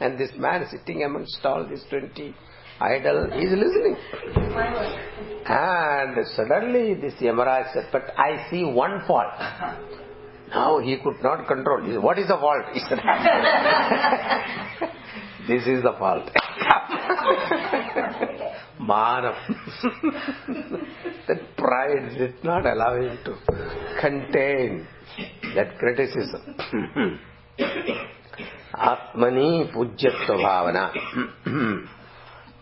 And 0.00 0.18
this 0.18 0.30
man 0.36 0.66
sitting 0.70 1.04
amongst 1.04 1.38
all 1.44 1.66
these 1.68 1.84
20 1.90 2.34
idol 2.80 3.24
is 3.32 3.52
listening. 3.52 3.96
And 5.46 6.26
suddenly 6.34 6.94
this 6.94 7.14
Yamaraj 7.20 7.72
said, 7.72 7.88
but 7.92 8.12
I 8.18 8.50
see 8.50 8.64
one 8.64 9.06
fault. 9.06 9.32
Now 10.50 10.78
he 10.78 10.96
could 11.02 11.22
not 11.22 11.46
control. 11.46 11.80
Said, 11.86 12.02
what 12.02 12.18
is 12.18 12.26
the 12.28 12.36
fault? 12.36 12.64
He 12.72 12.80
said, 12.80 12.98
this 15.48 15.66
is 15.66 15.82
the 15.82 15.92
fault. 15.98 16.28
Manam. 18.80 19.34
that 21.28 21.56
pride 21.56 22.18
did 22.18 22.34
not 22.44 22.66
allow 22.66 22.94
him 23.00 23.18
to 23.24 23.34
contain 24.00 24.86
that 25.54 25.78
criticism. 25.78 26.58
Atmani 28.74 29.72
pujyatva 29.72 30.36
bhavana. 30.44 30.92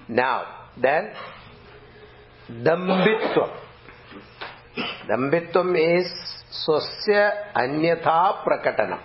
now, 0.09 0.45
then, 0.81 1.11
dambitva. 2.51 3.49
Dambitvam 5.09 6.01
is 6.01 6.07
swasya 6.63 7.23
anyatha 7.63 8.19
prakatanam. 8.47 9.01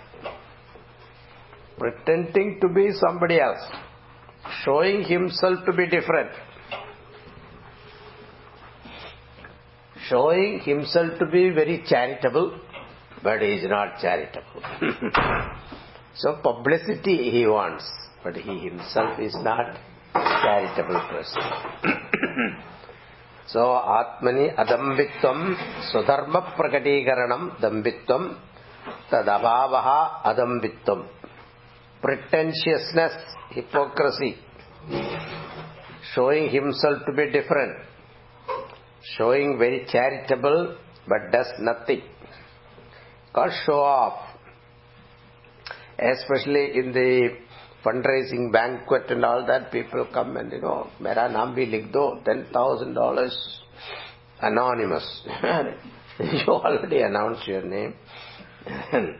Pretending 1.78 2.58
to 2.60 2.68
be 2.68 2.92
somebody 2.92 3.40
else. 3.40 3.64
Showing 4.64 5.02
himself 5.04 5.64
to 5.66 5.72
be 5.72 5.86
different. 5.86 6.30
Showing 10.08 10.60
himself 10.60 11.18
to 11.18 11.26
be 11.26 11.50
very 11.50 11.84
charitable, 11.86 12.58
but 13.22 13.40
he 13.40 13.52
is 13.54 13.68
not 13.68 14.00
charitable. 14.00 14.62
so 16.14 16.38
publicity 16.42 17.30
he 17.30 17.46
wants, 17.46 17.84
but 18.24 18.34
he 18.34 18.58
himself 18.58 19.18
is 19.20 19.34
not 19.36 19.78
charitable 20.14 21.00
person. 21.10 21.42
so 23.52 23.62
Atmani 23.98 24.54
adambitvam 24.62 25.38
swadharma 25.90 26.40
prakatikaranam 26.56 27.42
dambitvam 27.60 28.36
tadabhavaha 29.10 30.22
adambitvam. 30.30 31.06
Pretentiousness, 32.00 33.16
hypocrisy, 33.50 34.36
showing 36.14 36.48
himself 36.48 36.98
to 37.06 37.12
be 37.12 37.30
different, 37.30 37.76
showing 39.16 39.58
very 39.58 39.84
charitable 39.92 40.76
but 41.06 41.32
does 41.32 41.50
nothing. 41.58 42.02
Called 43.34 43.52
show 43.66 43.80
off. 43.80 44.18
Especially 45.98 46.78
in 46.78 46.92
the 46.92 47.36
fundraising 47.84 48.52
banquet 48.52 49.10
and 49.10 49.24
all 49.24 49.46
that, 49.46 49.72
people 49.72 50.06
come 50.12 50.36
and, 50.36 50.52
you 50.52 50.60
know, 50.60 50.90
Mera 51.00 51.28
naam 51.28 51.54
bhi 51.54 51.70
likh 51.70 51.92
do, 51.92 52.20
$10,000 52.24 53.30
anonymous. 54.42 55.22
you 56.20 56.48
already 56.48 57.00
announced 57.02 57.46
your 57.46 57.62
name. 57.62 57.94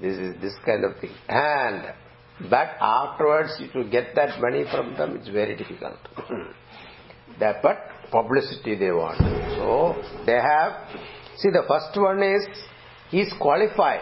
this 0.00 0.16
is 0.16 0.40
this 0.40 0.54
kind 0.64 0.84
of 0.84 0.98
thing. 1.00 1.10
And, 1.28 1.94
but 2.48 2.68
afterwards, 2.80 3.60
to 3.72 3.84
get 3.84 4.14
that 4.14 4.40
money 4.40 4.64
from 4.70 4.94
them, 4.96 5.16
it's 5.16 5.28
very 5.28 5.56
difficult. 5.56 5.98
that, 7.40 7.62
but 7.62 7.78
publicity 8.10 8.76
they 8.76 8.90
want. 8.90 9.18
So, 9.56 10.24
they 10.24 10.40
have, 10.40 10.88
see 11.36 11.50
the 11.50 11.64
first 11.68 12.00
one 12.00 12.22
is, 12.22 12.46
he 13.10 13.20
is 13.20 13.32
qualified 13.40 14.00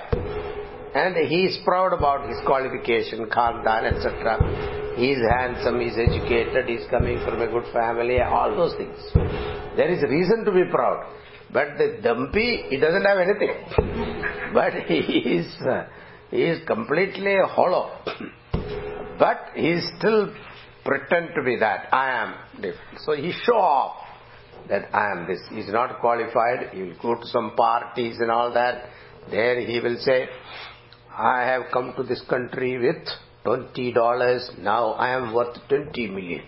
and 0.98 1.16
he 1.32 1.44
is 1.44 1.58
proud 1.64 1.92
about 1.92 2.28
his 2.28 2.38
qualification, 2.44 3.26
khandan, 3.26 3.84
etc. 3.92 4.96
He 4.96 5.12
is 5.12 5.22
handsome, 5.30 5.80
he 5.80 5.86
is 5.86 5.96
educated, 5.96 6.66
he 6.66 6.74
is 6.74 6.90
coming 6.90 7.18
from 7.24 7.40
a 7.40 7.46
good 7.46 7.72
family, 7.72 8.20
all 8.20 8.50
those 8.56 8.74
things. 8.76 8.98
There 9.76 9.88
is 9.88 10.02
reason 10.02 10.44
to 10.44 10.50
be 10.50 10.64
proud. 10.70 11.06
But 11.52 11.78
the 11.78 11.98
Dambi, 12.02 12.68
he 12.68 12.78
doesn't 12.78 13.04
have 13.04 13.18
anything. 13.18 13.54
but 14.54 14.72
he 14.88 14.98
is, 15.38 15.56
he 16.30 16.42
is 16.42 16.66
completely 16.66 17.36
hollow. 17.46 17.96
but 19.18 19.38
he 19.54 19.80
still 19.96 20.34
pretend 20.84 21.28
to 21.36 21.42
be 21.44 21.56
that. 21.60 21.92
I 21.92 22.10
am 22.22 22.34
different. 22.56 22.98
So 23.04 23.12
he 23.12 23.32
show 23.44 23.56
off 23.56 24.04
that 24.68 24.94
I 24.94 25.12
am 25.12 25.26
this. 25.28 25.38
He 25.50 25.60
is 25.60 25.72
not 25.72 26.00
qualified. 26.00 26.70
He 26.72 26.82
will 26.82 26.98
go 27.00 27.14
to 27.14 27.26
some 27.26 27.54
parties 27.56 28.16
and 28.18 28.30
all 28.30 28.52
that. 28.52 28.90
There 29.30 29.60
he 29.60 29.80
will 29.80 29.98
say, 30.00 30.26
I 31.18 31.44
have 31.46 31.62
come 31.72 31.94
to 31.96 32.04
this 32.04 32.22
country 32.30 32.78
with 32.78 33.08
twenty 33.42 33.92
dollars. 33.92 34.48
Now 34.58 34.92
I 34.92 35.08
am 35.16 35.34
worth 35.34 35.56
twenty 35.68 36.06
million. 36.06 36.42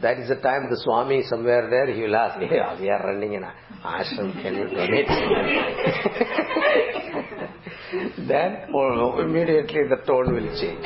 That 0.00 0.18
is 0.18 0.28
the 0.28 0.34
time 0.36 0.68
the 0.68 0.76
Swami 0.82 1.22
somewhere 1.28 1.70
there, 1.70 1.86
he 1.94 2.02
will 2.02 2.16
ask, 2.16 2.40
hey, 2.40 2.60
we 2.80 2.90
are 2.90 3.06
running 3.06 3.36
an 3.36 3.44
ashram, 3.84 4.32
can 4.42 4.56
you 4.56 4.64
donate? 4.64 5.06
then 8.26 8.66
oh, 8.74 9.20
immediately 9.20 9.82
the 9.88 9.96
tone 10.04 10.34
will 10.34 10.48
change. 10.60 10.84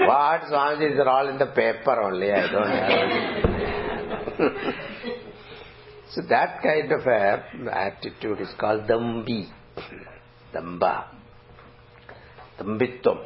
what 0.00 0.42
Swami 0.48 0.86
is 0.86 0.98
all 1.06 1.28
in 1.28 1.38
the 1.38 1.46
paper 1.46 2.00
only, 2.02 2.32
I 2.32 2.50
don't 2.50 2.66
have. 2.66 3.10
So 6.12 6.22
that 6.28 6.60
kind 6.60 6.90
of 6.90 7.06
a 7.06 7.44
attitude 7.72 8.40
is 8.40 8.52
called 8.58 8.88
dambi. 8.88 9.48
Damba. 10.54 11.06
Dambitvam. 12.58 13.18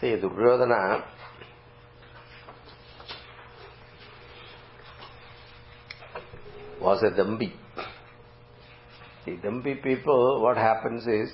See, 0.00 0.16
Duryodhana 0.16 1.04
was 6.80 7.02
a 7.02 7.10
Dambi. 7.10 7.52
The 9.26 9.32
Dambi 9.32 9.82
people, 9.82 10.40
what 10.42 10.56
happens 10.56 11.06
is, 11.06 11.30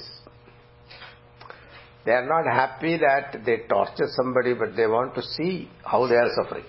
they 2.05 2.12
are 2.12 2.26
not 2.26 2.44
happy 2.52 2.96
that 2.98 3.44
they 3.44 3.59
torture 3.68 4.09
somebody, 4.16 4.55
but 4.55 4.76
they 4.76 4.87
want 4.87 5.14
to 5.14 5.22
see 5.22 5.68
how 5.85 6.07
they 6.09 6.16
are 6.16 6.31
suffering. 6.35 6.64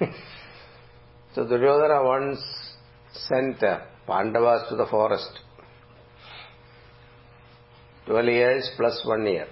so 1.34 1.44
Duryodhana 1.46 2.04
once 2.04 2.38
sent 3.12 3.60
Pandavas 4.06 4.68
to 4.68 4.76
the 4.76 4.86
forest. 4.86 5.40
12 8.06 8.26
years 8.26 8.70
plus 8.76 9.00
one 9.04 9.26
year. 9.26 9.46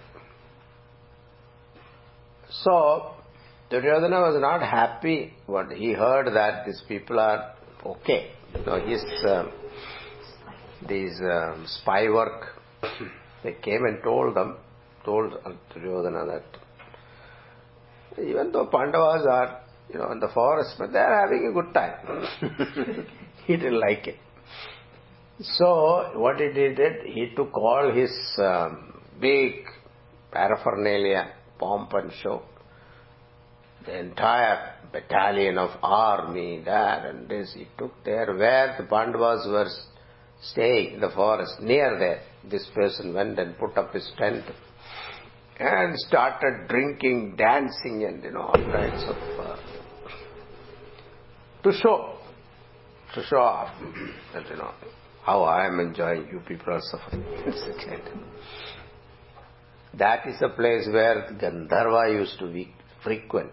So, 2.50 3.14
Duryodhana 3.70 4.20
was 4.20 4.40
not 4.40 4.60
happy 4.60 5.32
when 5.46 5.70
he 5.70 5.92
heard 5.92 6.26
that 6.34 6.66
these 6.66 6.82
people 6.86 7.18
are 7.18 7.54
okay. 7.84 8.32
You 8.54 8.64
know, 8.66 8.86
his, 8.86 9.02
uh, 9.26 9.44
these 10.86 11.18
um, 11.20 11.64
spy 11.66 12.10
work, 12.10 12.60
they 13.42 13.54
came 13.62 13.84
and 13.86 14.02
told 14.04 14.36
them, 14.36 14.58
told 15.04 15.32
Duryodhana 15.74 16.26
that 16.26 16.44
even 18.22 18.52
though 18.52 18.66
Pandavas 18.66 19.26
are, 19.26 19.61
you 19.92 19.98
know, 19.98 20.10
in 20.12 20.20
the 20.20 20.28
forest, 20.28 20.74
but 20.78 20.92
they 20.92 20.98
are 20.98 21.20
having 21.20 21.46
a 21.48 21.52
good 21.52 21.72
time. 21.74 23.06
he 23.46 23.56
didn't 23.56 23.80
like 23.80 24.06
it. 24.06 24.16
So, 25.40 26.12
what 26.14 26.40
he 26.40 26.52
did, 26.52 26.78
he 27.04 27.32
took 27.34 27.56
all 27.56 27.92
his 27.92 28.12
um, 28.38 29.00
big 29.20 29.64
paraphernalia, 30.30 31.32
pomp 31.58 31.92
and 31.94 32.12
show, 32.22 32.42
the 33.86 33.98
entire 33.98 34.74
battalion 34.92 35.58
of 35.58 35.70
army, 35.82 36.62
that 36.64 37.06
and 37.06 37.28
this, 37.28 37.52
he 37.54 37.66
took 37.78 37.92
there 38.04 38.34
where 38.34 38.76
the 38.78 38.84
Pandavas 38.84 39.46
were 39.48 39.68
staying 40.52 40.94
in 40.94 41.00
the 41.00 41.10
forest, 41.10 41.60
near 41.60 41.98
there. 41.98 42.22
This 42.48 42.68
person 42.74 43.14
went 43.14 43.38
and 43.38 43.56
put 43.58 43.76
up 43.76 43.92
his 43.92 44.10
tent 44.18 44.44
and 45.58 45.94
started 45.96 46.68
drinking, 46.68 47.36
dancing 47.36 48.04
and, 48.06 48.22
you 48.22 48.32
know, 48.32 48.42
all 48.42 48.70
kinds 48.70 49.04
of, 49.06 49.16
uh, 49.38 49.56
to 51.62 51.72
show, 51.72 52.14
to 53.14 53.22
show 53.24 53.38
off 53.38 53.74
that, 54.34 54.48
you 54.48 54.56
know, 54.56 54.72
how 55.24 55.42
I 55.42 55.66
am 55.66 55.78
enjoying, 55.78 56.28
you 56.32 56.40
people 56.40 56.72
are 56.74 56.80
suffering. 56.80 57.24
that 59.98 60.26
is 60.26 60.42
a 60.42 60.48
place 60.48 60.88
where 60.90 61.28
Gandharva 61.40 62.12
used 62.12 62.38
to 62.40 62.52
be 62.52 62.72
frequent. 63.04 63.52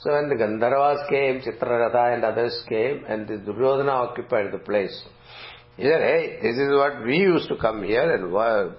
So 0.00 0.12
when 0.12 0.28
the 0.28 0.36
Gandharvas 0.36 1.08
came, 1.08 1.40
Chitraratha 1.40 2.14
and 2.14 2.24
others 2.24 2.62
came, 2.68 3.04
and 3.08 3.26
the 3.26 3.38
Duryodhana 3.38 3.90
occupied 3.90 4.52
the 4.52 4.58
place. 4.58 5.02
He 5.76 5.82
said, 5.82 6.00
hey, 6.00 6.38
this 6.40 6.56
is 6.56 6.70
what 6.72 7.04
we 7.04 7.16
used 7.16 7.48
to 7.48 7.56
come 7.56 7.82
here 7.82 8.14
and 8.14 8.30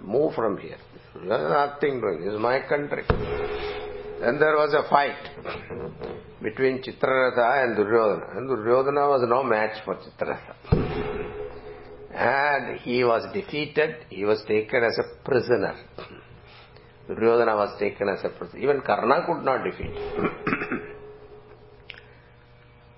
move 0.01 0.34
from 0.34 0.58
here. 0.58 0.78
There's 1.15 1.51
nothing 1.51 1.99
doing. 1.99 2.23
This 2.23 2.36
is 2.36 2.39
my 2.39 2.62
country. 2.69 3.04
Then 4.21 4.39
there 4.39 4.56
was 4.56 4.73
a 4.73 4.89
fight 4.89 5.15
between 6.45 6.81
Chitraratha 6.84 7.63
and 7.63 7.75
Duryodhana. 7.75 8.38
And 8.38 8.47
Duryodhana 8.47 9.10
was 9.10 9.23
no 9.27 9.43
match 9.43 9.84
for 9.84 9.95
Chitraratha. 9.95 10.53
And 12.13 12.79
he 12.81 13.03
was 13.03 13.23
defeated. 13.34 14.05
He 14.10 14.25
was 14.25 14.43
taken 14.47 14.84
as 14.84 14.97
a 14.99 15.23
prisoner. 15.27 15.75
Duryodhana 17.08 17.55
was 17.55 17.79
taken 17.79 18.08
as 18.10 18.23
a 18.23 18.29
prisoner. 18.29 18.60
Even 18.62 18.81
Karna 18.81 19.25
could 19.25 19.43
not 19.43 19.63
defeat. 19.63 19.91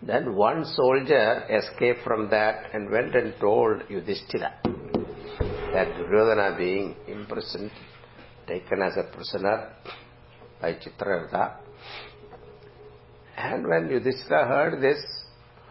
then 0.03 0.35
one 0.35 0.65
soldier 0.65 1.45
escaped 1.49 2.03
from 2.03 2.29
that 2.29 2.73
and 2.73 2.91
went 2.91 3.15
and 3.15 3.33
told 3.39 3.81
Yudhishthira 3.89 4.59
that 5.73 5.95
Duryodhana 5.97 6.57
being 6.57 6.95
imprisoned, 7.07 7.71
taken 8.45 8.81
as 8.81 8.97
a 8.97 9.15
prisoner 9.15 9.71
by 10.61 10.73
Chitraratha. 10.73 11.66
And 13.37 13.67
when 13.67 13.89
Yudhishthira 13.89 14.47
heard 14.47 14.81
this, 14.81 14.97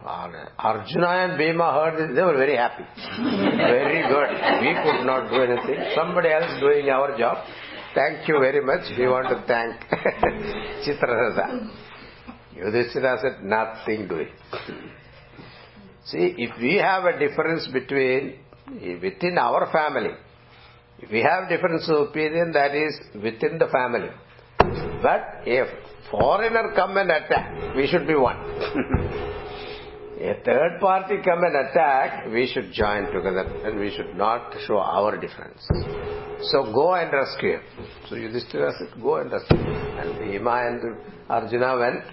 Arjuna 0.04 1.08
and 1.08 1.38
Bhima 1.38 1.72
heard 1.72 1.98
this, 1.98 2.14
they 2.14 2.22
were 2.22 2.36
very 2.36 2.56
happy. 2.56 2.84
very 3.56 4.02
good. 4.06 4.30
We 4.62 4.72
could 4.84 5.04
not 5.04 5.30
do 5.30 5.42
anything. 5.42 5.92
Somebody 5.96 6.28
else 6.30 6.60
doing 6.60 6.88
our 6.90 7.18
job. 7.18 7.44
Thank 7.94 8.28
you 8.28 8.38
very 8.38 8.64
much. 8.64 8.82
We 8.96 9.08
want 9.08 9.28
to 9.28 9.42
thank 9.48 9.80
Chitraratha. 10.86 11.70
Yudhishthira 12.54 13.18
said, 13.20 13.44
nothing 13.44 14.06
doing. 14.06 14.28
See, 16.04 16.34
if 16.38 16.60
we 16.60 16.76
have 16.76 17.04
a 17.04 17.18
difference 17.18 17.68
between, 17.72 18.38
within 19.02 19.38
our 19.38 19.70
family, 19.72 20.14
if 21.00 21.10
we 21.10 21.20
have 21.20 21.48
difference 21.48 21.88
of 21.90 22.08
opinion, 22.08 22.52
that 22.52 22.74
is 22.74 22.94
within 23.14 23.58
the 23.58 23.66
family. 23.66 24.10
But 25.02 25.42
if 25.44 25.68
foreigner 26.10 26.72
come 26.74 26.96
and 26.96 27.10
attack, 27.10 27.74
we 27.74 27.86
should 27.86 28.06
be 28.06 28.14
one. 28.14 28.36
a 30.20 30.34
third 30.44 30.80
party 30.80 31.16
come 31.24 31.42
and 31.44 31.68
attack, 31.68 32.26
we 32.32 32.46
should 32.46 32.72
join 32.72 33.06
together 33.06 33.44
and 33.64 33.78
we 33.78 33.94
should 33.94 34.16
not 34.16 34.54
show 34.66 34.78
our 34.78 35.16
difference. 35.20 35.66
So 36.50 36.72
go 36.72 36.94
and 36.94 37.12
rescue. 37.12 37.58
So 38.08 38.16
Yudhishthira 38.16 38.72
said, 38.78 39.02
go 39.02 39.16
and 39.16 39.30
rescue. 39.30 39.58
And 39.58 40.18
Bhima 40.18 40.68
and 40.68 40.96
Arjuna 41.28 41.78
went 41.78 42.04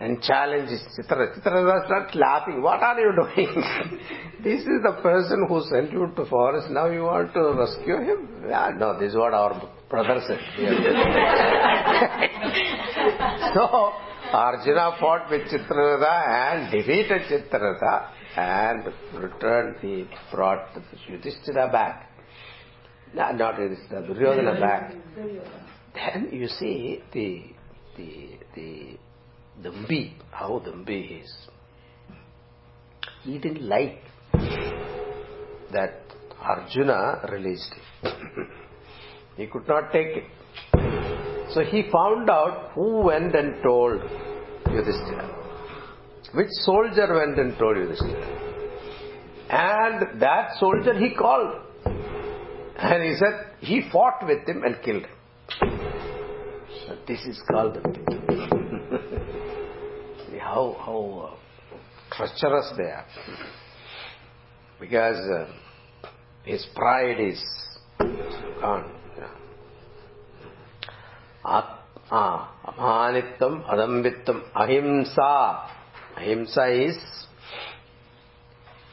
and 0.00 0.20
challenged 0.22 0.72
Chitra. 0.98 1.34
Chitra 1.34 1.64
was 1.64 1.86
not 1.88 2.14
laughing. 2.14 2.60
What 2.60 2.82
are 2.82 2.98
you 2.98 3.12
doing? 3.14 3.54
this 4.42 4.60
is 4.60 4.82
the 4.82 4.98
person 5.00 5.46
who 5.48 5.62
sent 5.70 5.92
you 5.92 6.12
to 6.16 6.24
forest. 6.26 6.68
Now 6.70 6.86
you 6.86 7.04
want 7.04 7.32
to 7.34 7.54
rescue 7.56 7.98
him? 7.98 8.46
Yeah, 8.48 8.72
no, 8.76 8.98
this 8.98 9.10
is 9.10 9.16
what 9.16 9.32
our 9.32 9.60
brother 9.92 10.20
said. 10.26 10.40
so 13.54 13.92
Arjuna 14.32 14.96
fought 14.98 15.30
with 15.30 15.42
Chitraratha 15.42 16.28
and 16.28 16.72
defeated 16.72 17.22
Chitraratha 17.28 18.08
and 18.36 18.86
returned 19.22 19.76
the 19.82 20.06
brought 20.32 20.68
Yudhishthira 21.08 21.70
back. 21.70 22.08
No, 23.14 23.30
not 23.32 23.58
Yudhishthira, 23.58 24.06
Duryodhana 24.06 24.58
back. 24.58 24.94
Then 25.94 26.30
you 26.32 26.48
see 26.48 27.02
the 27.12 27.42
the 27.98 28.38
the 28.54 28.96
Dambi, 29.62 30.14
how 30.30 30.62
Dambi 30.66 31.20
is. 31.22 31.48
He 33.24 33.36
didn't 33.38 33.68
like 33.68 34.00
that 35.72 36.00
Arjuna 36.40 37.20
released 37.30 37.74
him. 37.74 37.82
He 39.36 39.46
could 39.46 39.68
not 39.68 39.92
take 39.92 40.16
it. 40.16 40.24
So 41.54 41.62
he 41.62 41.84
found 41.92 42.28
out 42.30 42.70
who 42.74 43.02
went 43.02 43.34
and 43.34 43.62
told 43.62 44.00
Yudhishthira. 44.70 45.38
Which 46.34 46.48
soldier 46.64 47.14
went 47.14 47.38
and 47.38 47.58
told 47.58 47.76
Yudhishthira. 47.76 48.38
And 49.50 50.20
that 50.20 50.56
soldier 50.58 50.94
he 50.98 51.14
called. 51.14 51.60
And 52.78 53.02
he 53.02 53.14
said 53.16 53.48
he 53.60 53.82
fought 53.92 54.26
with 54.26 54.48
him 54.48 54.62
and 54.64 54.80
killed 54.82 55.04
him. 55.04 55.10
So 56.86 56.96
this 57.06 57.20
is 57.26 57.38
called 57.50 57.74
the 57.74 57.82
how 60.40 60.74
how 60.78 61.28
uh, 61.28 61.34
treacherous 62.16 62.72
they 62.76 62.84
are. 62.84 63.04
Because 64.80 65.16
uh, 65.16 65.46
his 66.44 66.66
pride 66.74 67.20
is 67.20 67.42
gone. 68.60 68.90
Amanitvam, 72.10 73.64
adambitvam, 73.68 74.42
ahimsa. 74.54 75.68
Ahimsa 76.16 76.68
is 76.88 76.98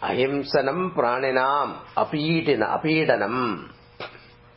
ahimsanam 0.02 0.94
praninam, 0.96 1.82
apidina, 1.96 2.80
apidanam. 2.82 3.70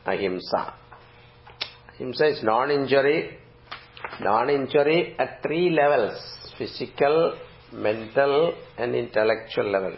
Ahimsa. 0.07 0.75
Ahimsa 1.95 2.27
is 2.33 2.43
non-injury, 2.43 3.39
non-injury 4.21 5.15
at 5.19 5.43
three 5.43 5.71
levels, 5.71 6.19
physical, 6.59 7.37
mental 7.73 8.55
and 8.79 8.95
intellectual 8.95 9.71
level. 9.71 9.97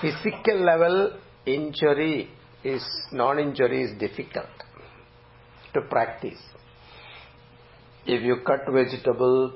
Physical 0.00 0.64
level 0.64 1.18
injury 1.46 2.30
is, 2.62 2.84
non-injury 3.12 3.82
is 3.82 3.98
difficult 3.98 4.46
to 5.74 5.80
practice. 5.82 6.38
If 8.08 8.22
you 8.22 8.36
cut 8.46 8.62
vegetable, 8.72 9.52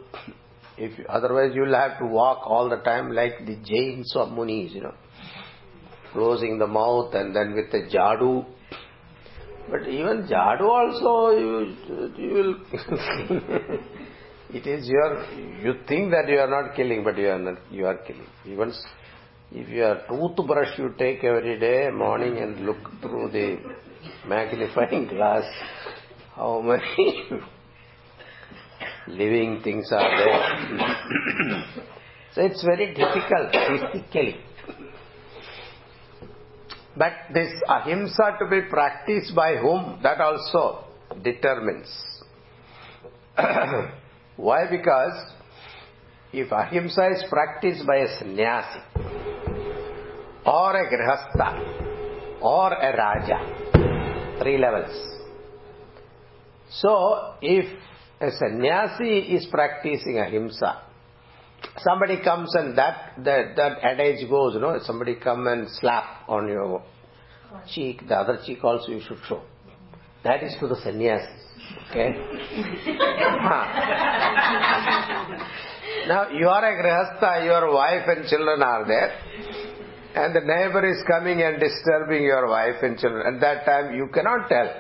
if 0.77 0.99
you, 0.99 1.07
otherwise 1.09 1.53
you 1.55 1.63
will 1.63 1.75
have 1.75 1.99
to 1.99 2.07
walk 2.07 2.47
all 2.47 2.69
the 2.69 2.77
time 2.89 3.11
like 3.13 3.39
the 3.47 3.57
Jains 3.65 4.13
or 4.15 4.31
Munis, 4.31 4.73
you 4.73 4.83
know, 4.83 4.95
closing 6.13 6.59
the 6.59 6.67
mouth 6.67 7.15
and 7.15 7.35
then 7.35 7.55
with 7.55 7.73
a 7.73 7.89
jadu. 7.89 8.45
But 9.71 9.89
even 9.89 10.29
jadu 10.29 10.69
also 10.69 11.39
you, 11.39 11.77
you 12.19 12.35
will. 12.35 12.55
it 14.53 14.67
is 14.67 14.87
your. 14.87 15.25
You 15.63 15.75
think 15.89 16.11
that 16.11 16.29
you 16.29 16.39
are 16.39 16.51
not 16.51 16.77
killing, 16.77 17.05
but 17.05 17.17
you 17.17 17.29
are 17.29 17.39
not. 17.39 17.59
You 17.71 17.87
are 17.87 17.97
killing. 17.97 18.27
Even 18.45 18.73
if 19.53 19.69
your 19.69 20.03
toothbrush 20.09 20.79
you 20.79 20.95
take 20.99 21.25
every 21.25 21.59
day 21.59 21.89
morning 21.91 22.37
and 22.39 22.67
look 22.67 23.01
through 23.01 23.31
the 23.31 23.59
magnifying 24.27 25.09
glass, 25.15 25.45
how 26.35 26.61
many 26.61 27.41
living 29.09 29.61
things 29.63 29.91
are 29.93 30.11
there. 30.17 31.65
so 32.35 32.43
it's 32.43 32.63
very 32.63 32.95
difficult 32.95 33.53
physically. 33.53 34.37
But 36.97 37.13
this 37.33 37.51
ahimsa 37.69 38.37
to 38.39 38.49
be 38.51 38.63
practiced 38.69 39.35
by 39.35 39.57
whom, 39.57 40.01
that 40.03 40.21
also 40.21 40.85
determines. 41.23 41.89
Why? 44.37 44.69
Because 44.71 45.33
if 46.33 46.53
ahimsa 46.53 47.09
is 47.13 47.25
practiced 47.31 47.87
by 47.87 47.97
a 47.97 48.19
sannyasi, 48.19 48.81
or 50.45 50.77
a 50.77 50.85
grihastha, 50.91 52.43
or 52.43 52.73
a 52.73 52.97
raja, 52.97 54.39
three 54.43 54.59
levels. 54.59 55.13
So, 56.71 57.35
if 57.41 57.67
a 58.23 58.31
sannyasi 58.39 59.19
is 59.35 59.47
practicing 59.51 60.19
ahimsa, 60.19 60.83
somebody 61.79 62.23
comes 62.23 62.55
and 62.55 62.79
that, 62.79 63.15
that, 63.19 63.57
that 63.57 63.79
adage 63.83 64.29
goes, 64.29 64.55
you 64.55 64.61
know, 64.61 64.79
somebody 64.83 65.17
come 65.17 65.49
and 65.49 65.69
slap 65.81 66.29
on 66.29 66.47
your 66.47 66.83
cheek, 67.75 68.07
the 68.09 68.15
other 68.15 68.39
cheek 68.47 68.63
also 68.63 68.93
you 68.93 69.01
should 69.07 69.19
show. 69.29 69.43
That 70.25 70.43
is 70.45 70.55
to 70.61 70.69
the 70.69 70.77
sannyasis. 70.77 71.41
Okay? 71.91 72.11
now, 76.07 76.31
you 76.31 76.49
are 76.49 76.65
a 76.65 76.75
grihastha, 76.81 77.45
your 77.45 77.73
wife 77.75 78.07
and 78.07 78.29
children 78.29 78.63
are 78.63 78.87
there, 78.87 79.13
and 80.15 80.35
the 80.35 80.41
neighbor 80.41 80.87
is 80.89 81.03
coming 81.09 81.43
and 81.43 81.59
disturbing 81.59 82.23
your 82.23 82.47
wife 82.49 82.77
and 82.83 82.99
children. 82.99 83.35
At 83.35 83.41
that 83.41 83.65
time, 83.65 83.97
you 83.97 84.09
cannot 84.15 84.49
tell. 84.49 84.71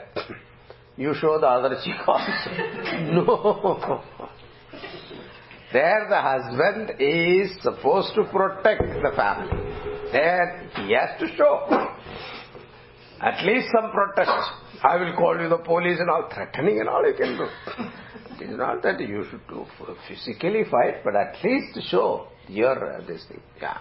You 0.97 1.15
show 1.15 1.39
the 1.41 1.47
other 1.47 1.77
cheek 1.83 2.07
also. 2.07 2.51
no. 3.13 4.03
There 5.73 6.07
the 6.11 6.21
husband 6.21 7.01
is 7.01 7.51
supposed 7.63 8.15
to 8.15 8.25
protect 8.25 8.83
the 9.03 9.13
family. 9.17 9.57
There 10.13 10.69
he 10.77 10.93
has 10.93 11.19
to 11.19 11.35
show 11.35 11.67
at 13.23 13.43
least 13.47 13.69
some 13.75 13.91
protest. 13.91 14.31
I 14.83 14.97
will 14.97 15.15
call 15.17 15.41
you 15.41 15.49
the 15.49 15.59
police 15.59 15.99
and 15.99 16.11
all, 16.11 16.29
threatening 16.33 16.81
and 16.81 16.89
all 16.89 17.07
you 17.07 17.15
can 17.15 17.39
do. 17.39 17.47
It 18.45 18.51
is 18.51 18.59
not 18.59 18.83
that 18.83 19.01
you 19.01 19.25
should 19.31 19.47
do 19.49 19.65
physically 20.09 20.65
fight, 20.71 21.05
but 21.05 21.15
at 21.17 21.37
least 21.43 21.89
show 21.89 22.27
your 22.49 22.97
uh, 22.97 23.07
this 23.07 23.25
thing. 23.29 23.41
Yeah. 23.61 23.79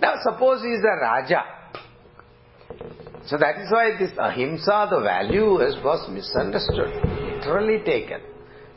Now 0.00 0.14
suppose 0.22 0.62
he 0.62 0.68
is 0.68 0.82
a 0.84 1.00
Raja. 1.02 1.42
So 3.26 3.36
that 3.38 3.58
is 3.60 3.70
why 3.70 3.96
this 3.98 4.12
ahimsa, 4.18 4.88
the 4.90 5.00
value 5.00 5.60
is, 5.60 5.74
was 5.82 6.08
misunderstood, 6.08 6.94
literally 7.04 7.82
taken. 7.84 8.20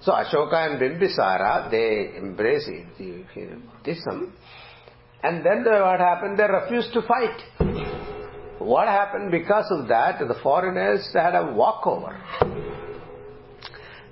So 0.01 0.13
Ashoka 0.13 0.55
and 0.55 0.79
Bimbisara, 0.79 1.69
they 1.69 2.17
embrace 2.17 2.67
Buddhism. 2.97 4.33
And 5.21 5.45
then 5.45 5.65
what 5.65 5.99
happened? 5.99 6.39
They 6.39 6.45
refused 6.45 6.93
to 6.93 7.01
fight. 7.01 8.57
What 8.59 8.87
happened 8.87 9.31
because 9.31 9.65
of 9.71 9.87
that? 9.89 10.19
The 10.19 10.35
foreigners 10.41 11.07
had 11.13 11.35
a 11.35 11.53
walkover. 11.53 12.17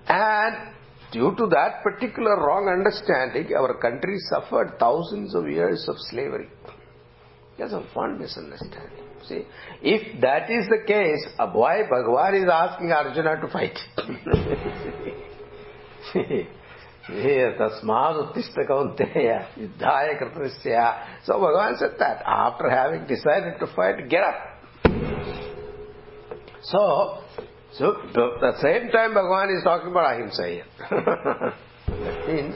And 0.07 0.73
due 1.11 1.33
to 1.35 1.47
that 1.47 1.83
particular 1.83 2.35
wrong 2.37 2.67
understanding, 2.67 3.53
our 3.55 3.79
country 3.79 4.17
suffered 4.29 4.77
thousands 4.79 5.33
of 5.35 5.49
years 5.49 5.85
of 5.87 5.95
slavery. 6.11 6.49
Because 7.55 7.73
a 7.73 7.79
one 7.93 8.19
misunderstanding. 8.19 9.03
See, 9.27 9.45
if 9.81 10.21
that 10.21 10.49
is 10.49 10.67
the 10.69 10.83
case, 10.87 11.25
why 11.37 11.83
Bhagwan 11.83 12.35
is 12.35 12.49
asking 12.51 12.91
Arjuna 12.91 13.41
to 13.41 13.47
fight? 13.47 13.77
Kaunteya. 20.19 21.25
So 21.25 21.33
Bhagwan 21.33 21.77
said 21.77 21.95
that 21.99 22.23
after 22.25 22.69
having 22.69 23.07
decided 23.07 23.59
to 23.59 23.67
fight, 23.75 24.09
get 24.09 24.23
up. 24.23 24.35
So, 26.63 27.19
so 27.73 27.95
at 27.95 28.13
the 28.13 28.53
same 28.61 28.89
time 28.91 29.13
Bhagwan 29.13 29.49
is 29.55 29.63
talking 29.63 29.91
about 29.91 30.15
ahimsa 30.15 30.47
here. 30.47 30.65
that 30.89 32.27
means 32.27 32.55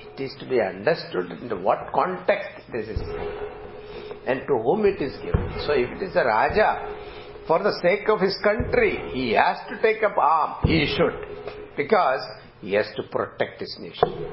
it 0.00 0.20
is 0.22 0.34
to 0.38 0.48
be 0.48 0.60
understood 0.60 1.32
in 1.32 1.62
what 1.62 1.92
context 1.92 2.62
this 2.72 2.88
is 2.88 3.00
and 4.26 4.40
to 4.46 4.58
whom 4.58 4.84
it 4.84 5.00
is 5.00 5.16
given. 5.22 5.50
So 5.66 5.72
if 5.72 5.90
it 5.90 6.02
is 6.02 6.16
a 6.16 6.24
Raja, 6.24 6.88
for 7.46 7.58
the 7.62 7.72
sake 7.82 8.08
of 8.08 8.20
his 8.20 8.36
country, 8.42 9.10
he 9.12 9.32
has 9.32 9.58
to 9.68 9.80
take 9.82 10.02
up 10.02 10.16
arm. 10.16 10.56
He 10.64 10.86
should. 10.96 11.16
Because 11.76 12.20
he 12.60 12.74
has 12.74 12.86
to 12.96 13.02
protect 13.04 13.60
his 13.60 13.76
nation. 13.80 14.26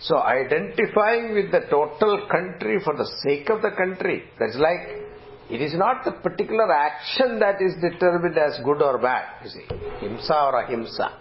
So 0.00 0.18
identifying 0.18 1.34
with 1.34 1.50
the 1.50 1.60
total 1.70 2.26
country 2.30 2.78
for 2.84 2.94
the 2.94 3.08
sake 3.22 3.48
of 3.48 3.62
the 3.62 3.70
country, 3.70 4.24
that's 4.38 4.56
like, 4.56 5.06
it 5.48 5.62
is 5.62 5.74
not 5.74 6.04
the 6.04 6.12
particular 6.12 6.70
action 6.70 7.38
that 7.38 7.62
is 7.62 7.74
determined 7.80 8.36
as 8.36 8.58
good 8.64 8.82
or 8.82 8.98
bad, 8.98 9.44
you 9.44 9.50
see. 9.50 9.66
Himsa 10.02 10.52
or 10.52 10.62
ahimsa. 10.62 11.18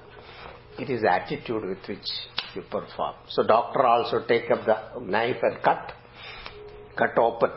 It 0.78 0.90
is 0.90 1.04
attitude 1.04 1.64
with 1.64 1.88
which 1.88 2.10
you 2.56 2.64
perform. 2.64 3.16
So 3.30 3.44
doctor 3.44 3.86
also 3.86 4.26
take 4.28 4.52
up 4.52 4.66
the 4.66 5.00
knife 5.00 5.38
and 5.42 5.62
cut, 5.64 5.94
cut 6.98 7.18
open. 7.18 7.52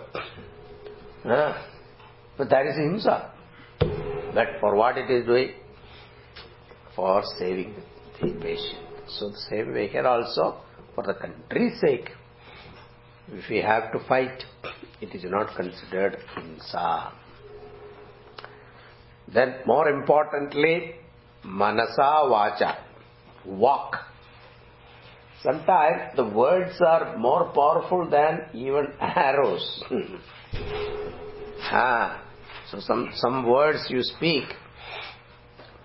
Uh, 1.24 1.62
but 2.36 2.48
that 2.50 2.66
is 2.66 2.74
himsa. 2.76 3.30
But 4.34 4.60
for 4.60 4.74
what 4.76 4.98
it 4.98 5.10
is 5.10 5.26
doing? 5.26 5.52
For 6.94 7.22
saving 7.38 7.74
the 8.20 8.32
patient. 8.40 8.84
So 9.08 9.30
the 9.30 9.40
same 9.50 9.72
way 9.72 9.88
here 9.88 10.06
also, 10.06 10.60
for 10.94 11.04
the 11.04 11.14
country's 11.14 11.80
sake, 11.80 12.10
if 13.32 13.48
we 13.48 13.58
have 13.58 13.92
to 13.92 14.00
fight, 14.08 14.44
it 15.00 15.14
is 15.14 15.24
not 15.24 15.54
considered 15.56 16.18
himsa. 16.36 17.12
Then 19.32 19.56
more 19.66 19.88
importantly, 19.88 20.94
manasa 21.44 21.96
vacha, 21.98 22.76
walk. 23.44 23.96
Sometimes 25.42 26.16
the 26.16 26.24
words 26.24 26.80
are 26.80 27.16
more 27.16 27.52
powerful 27.54 28.08
than 28.10 28.40
even 28.54 28.88
arrows. 29.00 29.84
ah, 31.70 32.24
so 32.70 32.80
some, 32.80 33.10
some 33.14 33.48
words 33.48 33.86
you 33.88 34.02
speak, 34.02 34.44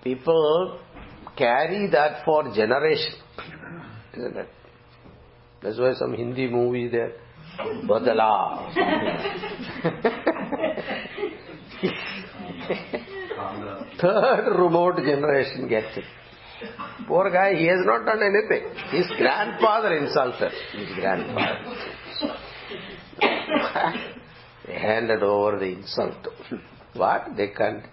people 0.02 0.80
carry 1.36 1.88
that 1.90 2.24
for 2.24 2.52
generation. 2.54 3.14
Isn't 4.16 4.36
it? 4.36 4.48
That's 5.62 5.78
why 5.78 5.94
some 5.94 6.14
Hindi 6.14 6.48
movie 6.48 6.88
there, 6.88 7.12
Badala. 7.86 8.74
Third 14.00 14.58
remote 14.58 14.96
generation 14.96 15.68
gets 15.68 15.96
it. 15.96 16.04
Poor 17.06 17.30
guy, 17.30 17.54
he 17.54 17.66
has 17.66 17.84
not 17.84 18.04
done 18.04 18.20
anything. 18.22 18.68
His 18.90 19.06
grandfather 19.18 19.96
insulted 19.96 20.52
his 20.72 20.94
grandfather. 20.96 21.58
they 24.66 24.78
handed 24.78 25.22
over 25.22 25.58
the 25.58 25.66
insult. 25.66 26.28
what? 26.94 27.36
They 27.36 27.48
can't. 27.48 27.84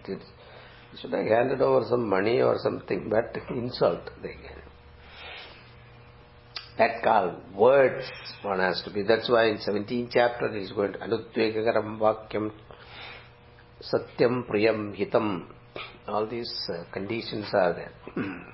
Should 1.00 1.14
have 1.14 1.26
handed 1.26 1.62
over 1.62 1.86
some 1.90 2.10
money 2.10 2.42
or 2.42 2.58
something, 2.62 3.10
but 3.10 3.36
insult 3.50 4.10
they 4.22 4.34
get. 4.34 4.58
That 6.78 7.04
called 7.04 7.36
words 7.56 8.06
one 8.42 8.60
has 8.60 8.82
to 8.86 8.92
be. 8.92 9.04
That's 9.04 9.30
why 9.30 9.50
in 9.50 9.58
17th 9.58 10.10
chapter 10.12 10.52
he 10.52 10.62
is 10.62 10.72
going 10.72 10.94
to 10.94 11.00
Anudvegagaram 11.00 12.00
Vakyam 12.00 12.52
Satyam 13.82 14.48
Priyam 14.50 14.96
Hitam. 14.98 15.46
All 16.08 16.26
these 16.28 16.52
uh, 16.70 16.84
conditions 16.92 17.46
are 17.54 17.74
there. 17.74 18.46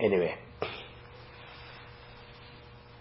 Anyway, 0.00 0.34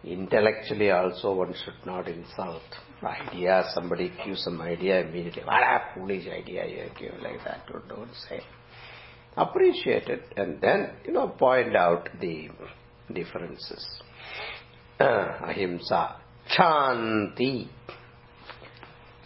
intellectually 0.03 0.91
also 0.91 1.33
one 1.33 1.53
should 1.53 1.85
not 1.85 2.07
insult. 2.07 2.61
Idea, 3.01 3.63
somebody 3.73 4.11
gives 4.25 4.43
some 4.43 4.59
idea 4.61 5.01
immediately. 5.01 5.43
What 5.45 5.63
a 5.63 5.81
foolish 5.95 6.27
idea 6.27 6.65
you 6.67 6.89
give 6.99 7.21
like 7.21 7.41
that. 7.45 7.65
Don't, 7.71 7.87
don't 7.87 8.13
say. 8.27 8.41
appreciate 9.37 10.07
it 10.09 10.33
and 10.35 10.59
then, 10.61 10.91
you 11.05 11.13
know, 11.13 11.29
point 11.29 11.75
out 11.75 12.09
the 12.19 12.49
differences. 13.13 14.01
Ahimsa. 14.99 16.17
Shanti. 16.57 17.67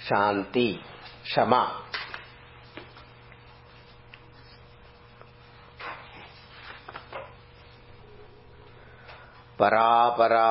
Shanti. 0.09 0.79
Shama. 1.25 1.82
परापरा 9.58 10.48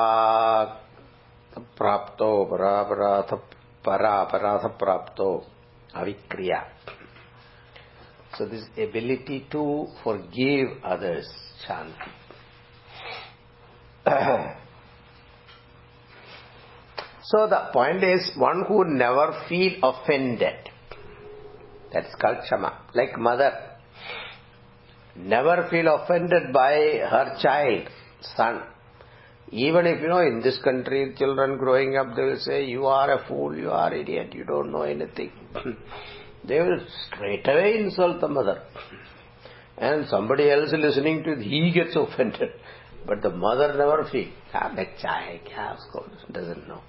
प्राप्तो 1.78 2.32
परापराध 2.50 3.38
परापराध 3.84 4.66
प्राप्तो 4.78 5.30
avikriya. 5.94 6.64
So 8.36 8.46
this 8.46 8.64
ability 8.76 9.46
to 9.50 9.86
forgive 10.04 10.68
others, 10.84 11.26
shanti. 11.66 12.12
so 17.22 17.46
the 17.48 17.70
point 17.72 18.04
is 18.04 18.30
one 18.36 18.64
who 18.68 18.84
never 18.84 19.44
feel 19.48 19.72
offended. 19.82 20.70
That's 21.92 22.14
called 22.20 22.38
shama. 22.48 22.82
Like 22.94 23.18
mother. 23.18 23.52
Never 25.16 25.66
feel 25.70 25.88
offended 25.94 26.52
by 26.52 26.72
her 27.10 27.36
child, 27.42 27.88
son. 28.36 28.62
even 29.51 29.85
if, 29.85 30.01
you 30.01 30.07
know, 30.07 30.19
in 30.19 30.41
this 30.41 30.57
country, 30.63 31.13
children 31.17 31.57
growing 31.57 31.95
up, 31.97 32.15
they 32.15 32.23
will 32.23 32.39
say, 32.39 32.65
you 32.65 32.85
are 32.87 33.19
a 33.19 33.27
fool, 33.27 33.55
you 33.55 33.69
are 33.69 33.93
idiot, 33.93 34.33
you 34.33 34.43
don't 34.45 34.71
know 34.71 34.81
anything. 34.81 35.31
they 36.47 36.59
will 36.59 36.79
straight 37.07 37.47
away 37.47 37.77
insult 37.79 38.19
the 38.19 38.27
mother. 38.27 38.63
And 39.77 40.07
somebody 40.07 40.49
else 40.49 40.71
listening 40.71 41.23
to 41.23 41.33
it, 41.33 41.39
he 41.39 41.71
gets 41.71 41.95
offended. 41.95 42.49
But 43.05 43.21
the 43.21 43.29
mother 43.29 43.73
never 43.77 44.07
feels, 44.11 44.33
ah, 44.53 44.73
doesn't 46.31 46.67
know. 46.67 46.81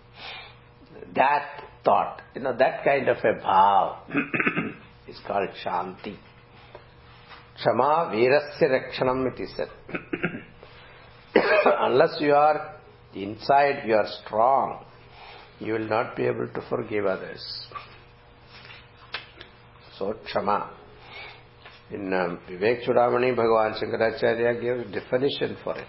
That 1.14 1.62
thought, 1.84 2.22
you 2.34 2.42
know, 2.42 2.56
that 2.56 2.84
kind 2.84 3.08
of 3.08 3.18
a 3.18 3.34
bhav 3.44 3.96
is 5.08 5.18
called 5.26 5.48
shanti. 5.64 6.16
Shama 7.56 8.10
virasya 8.12 8.62
rakshanam 8.62 9.32
it 9.32 9.40
is 9.40 9.50
said. 9.56 9.68
unless 11.80 12.16
you 12.20 12.34
are 12.34 12.76
inside, 13.14 13.84
you 13.86 13.94
are 13.94 14.08
strong, 14.24 14.84
you 15.60 15.74
will 15.74 15.88
not 15.88 16.16
be 16.16 16.24
able 16.24 16.48
to 16.48 16.62
forgive 16.68 17.06
others. 17.06 17.42
So, 19.98 20.14
Kshama. 20.26 20.70
In 21.90 22.12
um, 22.12 22.40
Vivek 22.48 22.84
Chudamani, 22.84 23.36
Bhagavan 23.36 23.80
Shankaracharya 23.80 24.60
gave 24.60 24.86
a 24.86 25.00
definition 25.00 25.56
for 25.62 25.76
it. 25.78 25.86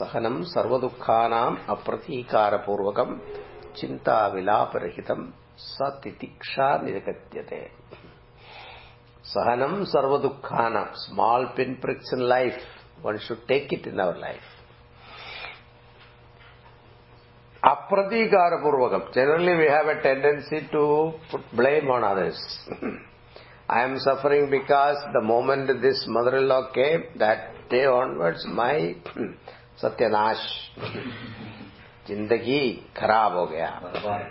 Sahanam 0.00 0.44
sarvadukhanam 0.52 1.66
apratikara 1.66 2.66
purvakam 2.66 3.20
chinta 3.76 4.32
vilaparahitam 4.34 5.32
satitiksha 5.78 6.82
nirakatyate. 6.82 7.68
Sahanam 9.32 9.86
sarvadukhanam, 9.86 10.96
small 11.08 11.52
pinpricks 11.54 12.12
in 12.12 12.20
life, 12.20 12.58
one 13.02 13.18
should 13.26 13.46
take 13.46 13.72
it 13.72 13.86
in 13.86 14.00
our 14.00 14.16
life. 14.18 14.40
Apratikara. 17.64 19.12
Generally 19.14 19.56
we 19.58 19.66
have 19.70 19.86
a 19.86 20.02
tendency 20.02 20.68
to 20.70 21.12
put 21.30 21.40
blame 21.54 21.88
on 21.90 22.04
others. 22.04 22.38
I 23.68 23.82
am 23.82 23.98
suffering 23.98 24.50
because 24.50 24.96
the 25.14 25.22
moment 25.22 25.80
this 25.80 26.04
mother-in-law 26.06 26.72
came, 26.72 27.04
that 27.18 27.68
day 27.70 27.86
onwards, 27.86 28.44
my 28.46 28.94
satyanash, 29.82 30.44
jindagi 32.06 32.82
kharab 32.94 33.32
ho 33.32 33.46
gaya. 33.46 34.28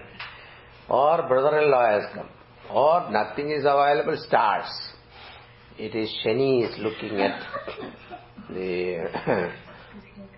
Or 0.88 1.28
brother-in-law 1.28 1.92
has 1.92 2.04
come. 2.14 2.30
Or 2.72 3.10
nothing 3.12 3.50
is 3.50 3.62
available, 3.66 4.18
stars. 4.28 4.70
It 5.80 5.96
is 5.96 6.14
Shani 6.24 6.70
is 6.70 6.78
looking 6.78 7.20
at 7.20 7.42
the, 8.50 9.10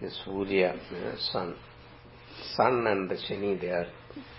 the 0.01 0.09
Surya, 0.23 0.73
uh, 0.73 0.93
the 0.93 1.17
sun. 1.31 1.55
Sun 2.55 2.87
and 2.87 3.09
the 3.09 3.15
Shani, 3.15 3.59
they 3.59 3.69
are 3.69 3.87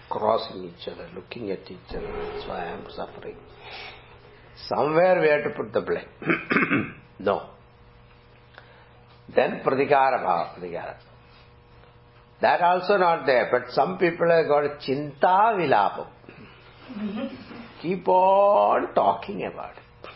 crossing 0.08 0.64
each 0.64 0.88
other, 0.88 1.08
looking 1.14 1.50
at 1.50 1.70
each 1.70 1.78
other. 1.90 2.30
That's 2.32 2.48
why 2.48 2.66
I 2.66 2.72
am 2.72 2.84
suffering. 2.94 3.36
Somewhere 4.68 5.20
we 5.20 5.28
have 5.28 5.44
to 5.44 5.50
put 5.50 5.72
the 5.72 5.80
blame. 5.80 6.94
no. 7.18 7.50
Then 9.34 9.60
pradikara 9.64 10.22
bhava, 10.24 10.58
pradikara. 10.58 10.96
That 12.40 12.60
also 12.60 12.96
not 12.96 13.26
there, 13.26 13.48
but 13.50 13.72
some 13.72 13.98
people 13.98 14.28
have 14.30 14.46
got 14.46 14.80
chinta 14.80 15.56
vilapam. 15.56 16.06
Keep 17.82 18.06
on 18.08 18.94
talking 18.94 19.44
about 19.44 19.76
it. 19.76 20.10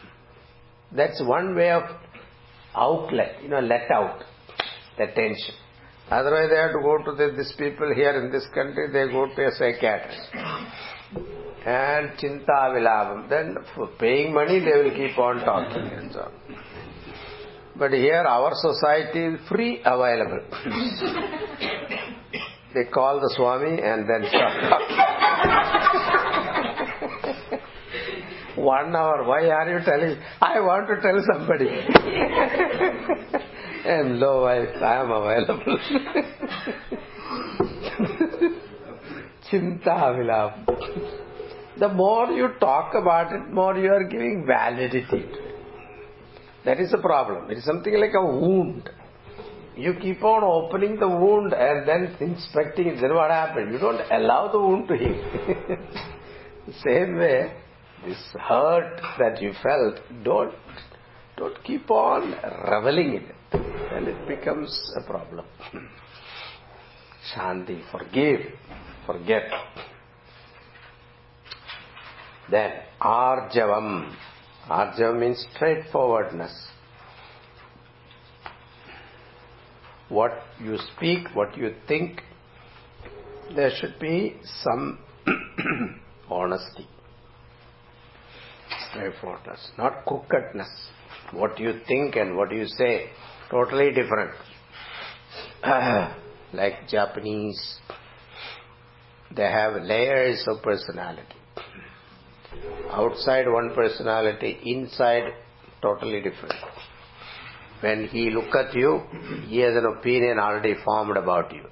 That's 0.92 1.22
one 1.22 1.54
way 1.54 1.70
of 1.70 1.84
outlet, 2.74 3.42
you 3.42 3.48
know, 3.48 3.60
let 3.60 3.90
out 3.90 4.22
the 4.98 5.06
tension. 5.06 5.54
Otherwise 6.10 6.48
they 6.50 6.56
have 6.56 6.72
to 6.72 6.80
go 6.82 6.98
to 7.04 7.12
the, 7.16 7.30
these 7.36 7.54
people 7.56 7.94
here 7.94 8.20
in 8.22 8.32
this 8.32 8.46
country, 8.52 8.88
they 8.92 9.06
go 9.12 9.26
to 9.26 9.46
a 9.46 9.50
psychiatrist. 9.52 10.28
And 11.64 12.10
chinta 12.18 12.74
vilabam. 12.74 13.28
Then 13.28 13.56
for 13.74 13.86
paying 13.98 14.34
money 14.34 14.60
they 14.60 14.82
will 14.82 14.90
keep 14.90 15.18
on 15.18 15.44
talking 15.44 15.82
and 15.82 16.12
so 16.12 16.20
on. 16.20 16.32
But 17.76 17.92
here 17.92 18.22
our 18.22 18.52
society 18.54 19.34
is 19.34 19.40
free 19.48 19.80
available. 19.84 20.40
they 22.74 22.84
call 22.92 23.20
the 23.20 23.32
Swami 23.36 23.80
and 23.80 24.08
then 24.08 24.22
One 28.60 28.94
hour, 28.94 29.24
why 29.24 29.48
are 29.48 29.70
you 29.70 29.80
telling? 29.84 30.16
I 30.40 30.60
want 30.60 30.86
to 30.88 31.00
tell 31.00 31.18
somebody. 31.32 31.68
and 33.86 34.18
lo, 34.18 34.44
I, 34.44 34.66
I 34.66 35.00
am 35.00 35.10
available. 35.10 35.78
Chinta 39.50 40.14
vilap. 40.16 40.66
The 41.78 41.88
more 41.88 42.26
you 42.32 42.48
talk 42.60 42.94
about 42.94 43.32
it, 43.32 43.50
more 43.50 43.78
you 43.78 43.90
are 43.90 44.04
giving 44.04 44.44
validity 44.46 45.06
to 45.10 45.16
it. 45.16 45.34
That 46.66 46.78
is 46.78 46.90
the 46.90 46.98
problem. 46.98 47.50
It 47.50 47.56
is 47.58 47.64
something 47.64 47.98
like 47.98 48.12
a 48.14 48.22
wound. 48.22 48.90
You 49.76 49.94
keep 49.94 50.22
on 50.22 50.44
opening 50.44 51.00
the 51.00 51.08
wound 51.08 51.54
and 51.54 51.88
then 51.88 52.14
inspecting 52.20 52.88
it. 52.88 53.00
Then 53.00 53.14
what 53.14 53.30
happens? 53.30 53.72
You 53.72 53.78
don't 53.78 54.02
allow 54.10 54.48
the 54.52 54.60
wound 54.60 54.88
to 54.88 54.96
heal. 54.96 55.18
Same 56.84 57.16
way, 57.16 57.50
this 58.04 58.18
hurt 58.38 59.00
that 59.18 59.42
you 59.42 59.52
felt, 59.62 60.00
don't 60.24 60.54
don't 61.36 61.62
keep 61.64 61.90
on 61.90 62.32
reveling 62.70 63.14
in 63.14 63.22
it. 63.22 63.34
Then 63.90 64.06
it 64.06 64.28
becomes 64.28 64.92
a 64.96 65.06
problem. 65.06 65.46
Shanti, 67.34 67.82
forgive, 67.90 68.40
forget. 69.06 69.50
Then 72.50 72.72
arjavam. 73.00 74.14
Arjavam 74.68 75.20
means 75.20 75.46
straightforwardness. 75.54 76.52
What 80.08 80.32
you 80.62 80.76
speak, 80.96 81.28
what 81.34 81.56
you 81.56 81.74
think, 81.86 82.20
there 83.54 83.70
should 83.80 83.98
be 83.98 84.36
some 84.62 84.98
honesty 86.30 86.86
straightforwardness, 88.90 89.70
not 89.78 90.04
crookedness. 90.04 90.68
What 91.32 91.58
you 91.58 91.80
think 91.86 92.16
and 92.16 92.36
what 92.36 92.52
you 92.52 92.66
say, 92.66 93.10
totally 93.50 93.90
different. 93.92 94.32
like 96.52 96.88
Japanese, 96.88 97.78
they 99.34 99.44
have 99.44 99.82
layers 99.82 100.44
of 100.48 100.62
personality. 100.62 101.22
Outside 102.90 103.48
one 103.48 103.72
personality, 103.74 104.58
inside 104.64 105.32
totally 105.80 106.20
different. 106.20 106.54
When 107.80 108.08
he 108.08 108.30
look 108.30 108.54
at 108.54 108.74
you, 108.74 109.02
he 109.46 109.58
has 109.58 109.76
an 109.76 109.86
opinion 109.86 110.38
already 110.38 110.74
formed 110.84 111.16
about 111.16 111.54
you. 111.54 111.62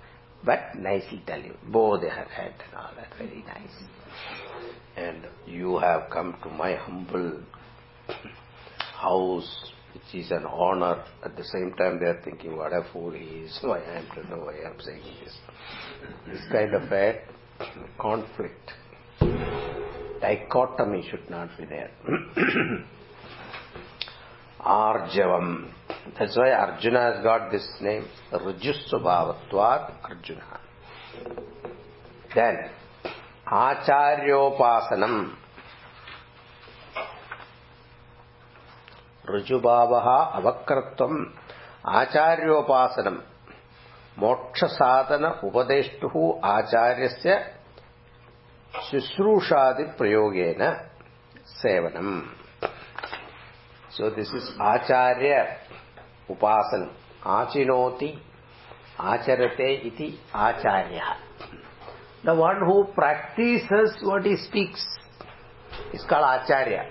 But 0.45 0.77
nicely 0.77 1.23
tell 1.27 1.41
you, 1.41 1.55
bow 1.67 1.99
their 2.01 2.11
head 2.11 2.55
and 2.65 2.75
all 2.77 2.91
that, 2.97 3.13
very 3.19 3.45
nice 3.47 3.98
and 4.99 5.27
you 5.47 5.79
have 5.79 6.11
come 6.11 6.37
to 6.43 6.51
my 6.51 6.75
humble 6.75 7.41
house, 9.01 9.73
which 9.95 10.25
is 10.25 10.31
an 10.31 10.45
honor. 10.47 11.05
At 11.25 11.37
the 11.37 11.45
same 11.45 11.73
time, 11.79 12.01
they 12.01 12.07
are 12.07 12.21
thinking, 12.25 12.57
what 12.57 12.73
a 12.73 12.85
fool 12.93 13.13
he 13.13 13.25
is. 13.25 13.59
Why 13.63 13.79
I 13.79 13.99
am 13.99 14.07
to 14.15 14.31
know 14.31 14.45
why 14.45 14.55
I 14.65 14.71
am 14.71 14.81
saying 14.81 15.03
this. 15.25 15.37
This 16.27 16.41
kind 16.51 16.75
of 16.75 16.93
a 16.93 17.21
conflict, 17.99 18.73
dichotomy 20.21 21.09
should 21.11 21.29
not 21.31 21.51
be 21.59 21.65
there. 21.65 21.91
Arjavam. 24.61 25.71
That's 26.19 26.37
why 26.37 26.51
Arjuna 26.51 27.15
has 27.15 27.23
got 27.23 27.51
this 27.51 27.67
name, 27.81 28.07
Rujusvabhatvat 28.33 29.93
Arjuna. 30.03 30.61
Then, 32.35 32.71
Acharyopasanam. 33.51 35.35
Rujubhavaha 39.27 40.37
Avakratvam 40.37 41.33
Acharyopasanam. 41.85 43.23
Moksha 44.19 44.69
sadhana 44.69 45.41
upadeshtuhu 45.43 46.41
acharyasya 46.43 47.55
Shusrushadi 48.91 49.97
prayogena 49.97 50.87
sevanam. 51.63 52.29
So 53.91 54.11
this 54.11 54.29
is 54.29 54.51
Acharya 54.61 55.57
Upasan. 56.29 56.91
Achinoti 57.25 58.19
Acharate 58.99 59.87
iti 59.87 60.19
Acharya. 60.35 61.28
The 62.29 62.35
one 62.35 62.59
who 62.59 62.85
practices 62.95 63.97
what 64.03 64.27
he 64.27 64.37
speaks 64.37 64.85
is 65.95 66.05
called 66.07 66.27
Acharya. 66.43 66.85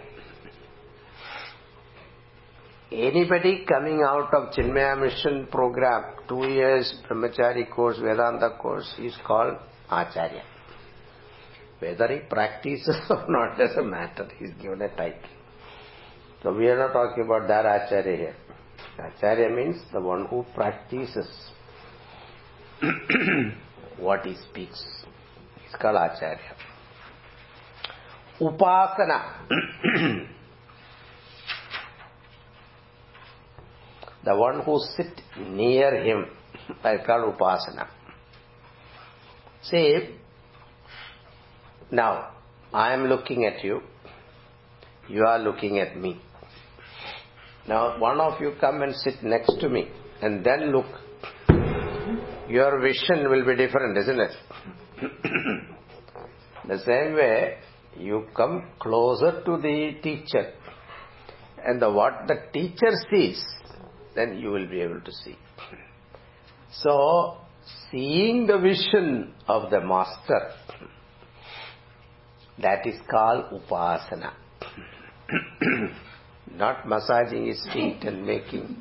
Anybody 2.91 3.63
coming 3.69 4.01
out 4.01 4.33
of 4.33 4.51
Chinmaya 4.55 4.99
Mission 4.99 5.45
program, 5.51 6.15
two 6.27 6.47
years 6.47 6.91
Brahmachari 7.07 7.69
course, 7.69 7.99
Vedanta 7.99 8.57
course, 8.59 8.91
is 8.97 9.15
called 9.27 9.57
Acharya. 9.91 10.41
Whether 11.77 12.07
he 12.07 12.19
practices 12.27 12.97
or 13.11 13.25
not 13.29 13.59
doesn't 13.59 13.87
matter. 13.87 14.27
He's 14.39 14.53
given 14.59 14.81
a 14.81 14.89
title. 14.89 15.29
So 16.41 16.51
we 16.51 16.67
are 16.67 16.79
not 16.79 16.93
talking 16.93 17.25
about 17.25 17.47
that 17.47 17.63
Acharya 17.67 18.17
here. 18.17 18.35
Acharya 18.97 19.55
means 19.55 19.83
the 19.93 20.01
one 20.01 20.25
who 20.25 20.43
practices 20.55 21.29
what 23.99 24.25
he 24.25 24.35
speaks. 24.49 24.83
He's 25.67 25.75
called 25.81 25.97
Acharya. 25.97 26.39
Upasana. 28.39 29.19
the 34.23 34.35
one 34.35 34.61
who 34.61 34.79
sit 34.95 35.21
near 35.49 36.03
him 36.03 36.25
is 36.69 37.01
called 37.05 37.35
Upasana. 37.35 37.87
See, 39.61 40.15
now, 41.91 42.29
I 42.73 42.93
am 42.93 43.07
looking 43.07 43.43
at 43.45 43.61
you. 43.63 43.81
You 45.09 45.25
are 45.25 45.39
looking 45.39 45.79
at 45.79 45.97
me. 45.97 46.21
Now, 47.67 47.99
one 47.99 48.21
of 48.21 48.39
you 48.39 48.53
come 48.61 48.83
and 48.83 48.95
sit 48.95 49.21
next 49.21 49.59
to 49.59 49.67
me 49.67 49.89
and 50.21 50.45
then 50.45 50.71
look. 50.71 50.85
Your 52.47 52.79
vision 52.79 53.29
will 53.29 53.45
be 53.45 53.57
different, 53.57 53.97
isn't 53.97 54.19
it? 54.21 54.31
The 56.67 56.79
same 56.85 57.13
way, 57.15 57.57
you 57.97 58.27
come 58.35 58.69
closer 58.79 59.43
to 59.43 59.57
the 59.57 59.97
teacher 60.01 60.53
and 61.65 61.81
the, 61.81 61.91
what 61.91 62.27
the 62.27 62.35
teacher 62.53 62.91
sees, 63.11 63.43
then 64.15 64.37
you 64.37 64.49
will 64.49 64.67
be 64.67 64.81
able 64.81 65.01
to 65.01 65.11
see. 65.11 65.35
So, 66.71 67.37
seeing 67.91 68.47
the 68.47 68.57
vision 68.57 69.33
of 69.47 69.69
the 69.71 69.81
master 69.81 70.51
that 72.59 72.85
is 72.87 72.99
called 73.09 73.45
upasana. 73.51 74.33
Not 76.55 76.87
massaging 76.87 77.47
his 77.47 77.61
feet 77.73 78.03
and 78.03 78.25
making 78.25 78.77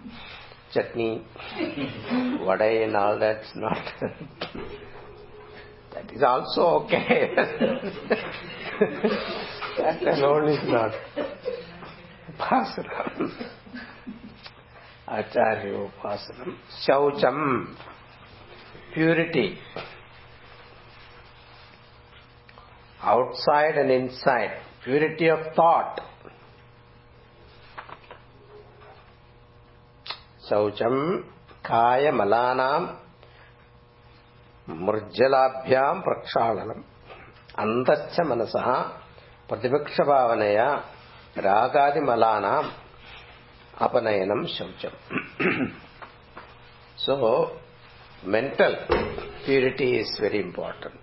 chutney, 0.72 1.24
vada 2.44 2.84
and 2.84 2.96
all 2.96 3.18
that's 3.18 3.50
not. 3.54 3.76
that 5.96 6.12
is 6.12 6.22
also 6.22 6.84
okay. 6.84 7.34
that 9.78 10.02
alone 10.02 10.48
is 10.50 10.68
not 10.68 10.92
upasana. 12.38 13.30
Acharya 15.08 15.88
upasana. 15.88 16.54
Shaucham, 16.86 17.74
purity. 18.92 19.58
outside 23.06 23.78
and 23.78 23.90
inside, 23.90 24.50
purity 24.84 25.28
of 25.28 25.38
thought. 25.54 26.00
Saucham 30.50 31.24
kaya 31.62 32.12
malanam 32.12 32.98
murjalabhyam 34.68 36.02
prakshalanam 36.06 36.82
antascha 37.56 38.22
manasaha 38.30 38.78
pratipaksha 39.48 40.04
bhavanaya 40.10 40.82
ragadi 41.36 42.00
malanam 42.10 42.72
apanayanam 43.78 44.46
shaucham. 44.56 44.92
so, 46.96 47.50
mental 48.24 48.74
purity 49.44 49.98
is 49.98 50.16
very 50.20 50.40
important. 50.40 50.98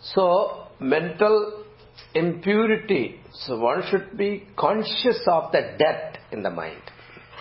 So, 0.00 0.66
mental 0.80 1.64
impurity. 2.14 3.20
So, 3.32 3.58
one 3.58 3.82
should 3.90 4.16
be 4.16 4.46
conscious 4.56 5.20
of 5.26 5.52
the 5.52 5.76
death 5.78 6.16
in 6.32 6.42
the 6.42 6.50
mind. 6.50 6.82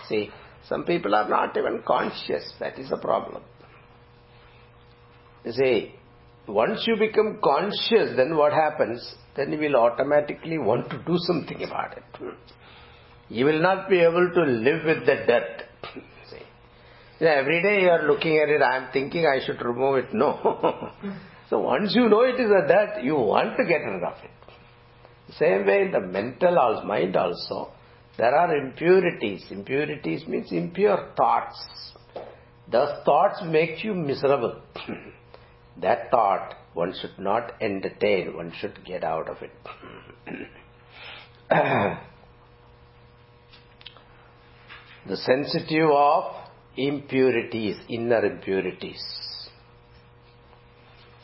See, 0.08 0.30
some 0.68 0.84
people 0.84 1.16
are 1.16 1.28
not 1.28 1.58
even 1.58 1.82
conscious. 1.86 2.53
That 2.60 2.78
is 2.78 2.89
the 2.89 2.97
problem. 2.97 3.43
You 5.48 5.54
see, 5.54 5.93
once 6.45 6.84
you 6.86 6.98
become 6.98 7.39
conscious, 7.41 8.18
then 8.18 8.36
what 8.36 8.52
happens? 8.52 9.16
Then 9.38 9.54
you 9.54 9.60
will 9.60 9.78
automatically 9.78 10.58
want 10.58 10.89
to 10.89 10.98
do 11.08 11.18
something 11.20 11.64
about 11.64 11.95
it. 11.95 12.04
You 13.30 13.45
will 13.45 13.62
not 13.62 13.89
be 13.89 14.00
able 14.00 14.30
to 14.30 14.41
live 14.41 14.84
with 14.84 15.06
the 15.06 15.16
death. 15.26 15.93
See, 16.30 17.26
every 17.26 17.62
day 17.62 17.84
you 17.84 17.89
are 17.89 18.06
looking 18.06 18.38
at 18.43 18.50
it, 18.50 18.62
I 18.62 18.76
am 18.76 18.91
thinking 18.91 19.26
I 19.26 19.39
should 19.45 19.62
remove 19.62 20.04
it. 20.04 20.14
No. 20.14 20.91
So 21.50 21.60
once 21.60 21.95
you 21.95 22.10
know 22.10 22.24
it 22.24 22.41
is 22.41 22.52
a 22.52 22.68
that, 22.68 23.06
you 23.06 23.16
want 23.16 23.56
to 23.56 23.64
get 23.64 23.78
rid 23.78 24.04
of 24.04 24.16
it. 24.22 25.34
Same 25.36 25.66
way 25.66 25.84
in 25.84 25.91
the 25.93 26.02
mental 26.02 26.60
also, 26.60 26.86
mind 26.86 27.16
also, 27.16 27.72
there 28.18 28.36
are 28.36 28.54
impurities. 28.54 29.45
Impurities 29.50 30.28
means 30.28 30.52
impure 30.52 31.14
thoughts. 31.16 31.93
Those 32.70 33.02
thoughts 33.06 33.39
make 33.45 33.82
you 33.82 33.93
miserable. 33.93 34.62
that 35.82 36.09
thought 36.11 36.55
one 36.73 36.93
should 36.99 37.17
not 37.17 37.53
entertain, 37.61 38.36
one 38.36 38.51
should 38.59 38.84
get 38.86 39.03
out 39.03 39.30
of 39.30 39.38
it. 39.41 39.51
the 45.07 45.17
sensitive 45.17 45.89
of 45.89 46.36
impurities, 46.75 47.78
inner 47.89 48.25
impurities 48.25 49.01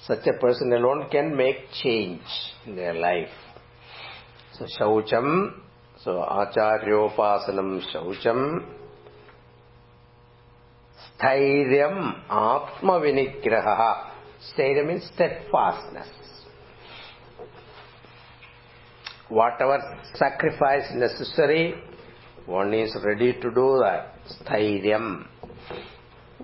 such 0.06 0.28
a 0.28 0.34
person 0.34 0.74
alone 0.74 1.08
can 1.10 1.36
make 1.36 1.72
change 1.82 2.22
in 2.66 2.76
their 2.76 2.94
life. 2.94 3.30
So 4.54 4.66
Shaucham, 4.78 5.62
so 6.04 6.12
Acharyopasanam 6.30 7.82
Shaucham, 7.94 8.66
Stairyam 11.16 12.16
Atma 12.30 13.00
Vinigraha. 13.00 14.10
Stairyam 14.52 14.88
means 14.88 15.10
steadfastness. 15.14 16.08
Whatever 19.30 19.80
sacrifice 20.16 20.92
necessary, 20.94 21.76
one 22.46 22.74
is 22.74 22.96
ready 23.04 23.34
to 23.34 23.52
do 23.52 23.80
that. 23.82 24.16
Stairyam. 24.42 25.28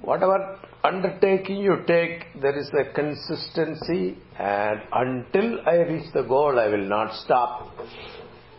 Whatever 0.01 0.59
undertaking 0.83 1.57
you 1.57 1.83
take, 1.85 2.25
there 2.41 2.57
is 2.57 2.71
a 2.79 2.93
consistency 2.93 4.17
and 4.37 4.79
until 4.93 5.59
I 5.67 5.75
reach 5.75 6.11
the 6.13 6.23
goal, 6.23 6.57
I 6.57 6.67
will 6.67 6.87
not 6.87 7.13
stop. 7.25 7.75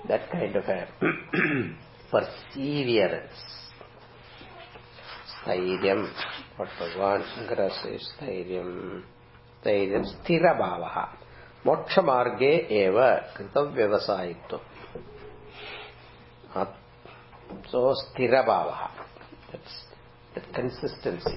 That 0.06 0.30
kind 0.30 0.54
of 0.54 0.64
a 0.64 0.86
perseverance. 2.10 3.30
Stairyam, 5.42 6.12
what 6.56 6.68
Bhagavan 6.78 7.24
Shankara 7.32 7.70
स्थैर्यं 9.60 10.04
स्थिरभावः 10.04 10.94
मोक्षमार्गे 11.66 12.52
एव 12.76 12.96
कृतव्यवसायित्वम् 13.36 14.68
सो 17.70 17.82
स्थिरभावः 17.94 18.80
कन्सिस्टेन्सि 20.56 21.34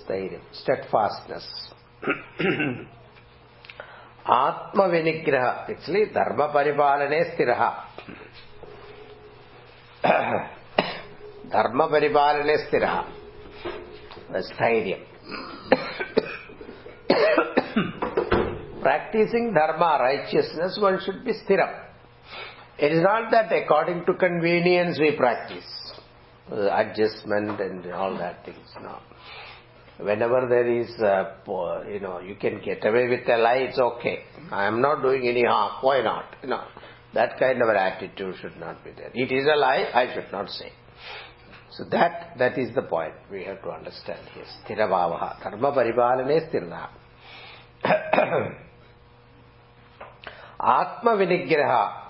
स्थैर्यं 0.00 0.44
state 0.60 0.86
फास्ट्नेस् 0.94 1.52
ఆత్మవినిగ్రహ 4.38 5.44
actually 5.70 6.00
ధర్మ 6.16 6.42
పరిపాలనే 6.56 7.20
స్థిర 7.30 7.50
ధర్మ 11.52 11.80
పరిపాలనే 11.94 12.56
స్థిర 12.64 12.86
స్థైర్యం 14.48 15.02
practicing 18.82 19.52
dharma, 19.54 19.98
righteousness, 20.00 20.78
one 20.80 20.98
should 21.04 21.24
be 21.24 21.32
stiram. 21.32 21.86
It 22.78 22.92
is 22.92 23.02
not 23.02 23.30
that 23.30 23.52
according 23.52 24.06
to 24.06 24.14
convenience 24.14 24.98
we 24.98 25.16
practice. 25.16 25.64
Adjustment 26.50 27.60
and 27.60 27.92
all 27.92 28.16
that 28.18 28.44
things. 28.44 28.66
No. 28.82 28.98
Whenever 29.98 30.46
there 30.48 30.66
is, 30.66 30.88
uh, 31.00 31.34
you 31.88 32.00
know, 32.00 32.20
you 32.20 32.34
can 32.36 32.60
get 32.64 32.84
away 32.84 33.06
with 33.08 33.28
a 33.28 33.36
lie, 33.36 33.66
it's 33.68 33.78
okay. 33.78 34.20
I 34.50 34.66
am 34.66 34.80
not 34.80 35.02
doing 35.02 35.28
any 35.28 35.44
harm. 35.44 35.72
Why 35.82 36.00
not? 36.00 36.42
Know, 36.42 36.64
that 37.12 37.38
kind 37.38 37.60
of 37.60 37.68
an 37.68 37.76
attitude 37.76 38.36
should 38.40 38.56
not 38.58 38.82
be 38.82 38.92
there. 38.92 39.10
It 39.12 39.30
is 39.30 39.46
a 39.46 39.58
lie, 39.58 39.90
I 39.92 40.14
should 40.14 40.32
not 40.32 40.48
say. 40.48 40.72
So 41.72 41.84
that 41.90 42.34
that 42.38 42.58
is 42.58 42.74
the 42.74 42.82
point 42.82 43.14
we 43.30 43.44
have 43.44 43.62
to 43.62 43.70
understand 43.70 44.26
here. 44.34 44.44
Sthirabhavaha. 44.64 45.42
Dharma 45.42 45.72
paribalane 45.72 46.50
sthirna. 46.50 46.88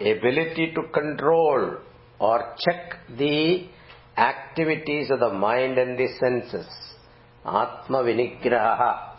Ability 0.00 0.72
to 0.74 0.82
control 0.92 1.76
or 2.18 2.54
check 2.58 2.96
the 3.16 3.68
activities 4.16 5.10
of 5.10 5.20
the 5.20 5.30
mind 5.30 5.78
and 5.78 5.98
the 5.98 6.08
senses. 6.18 6.66
Atma 7.44 8.02
vinigraha. 8.02 9.10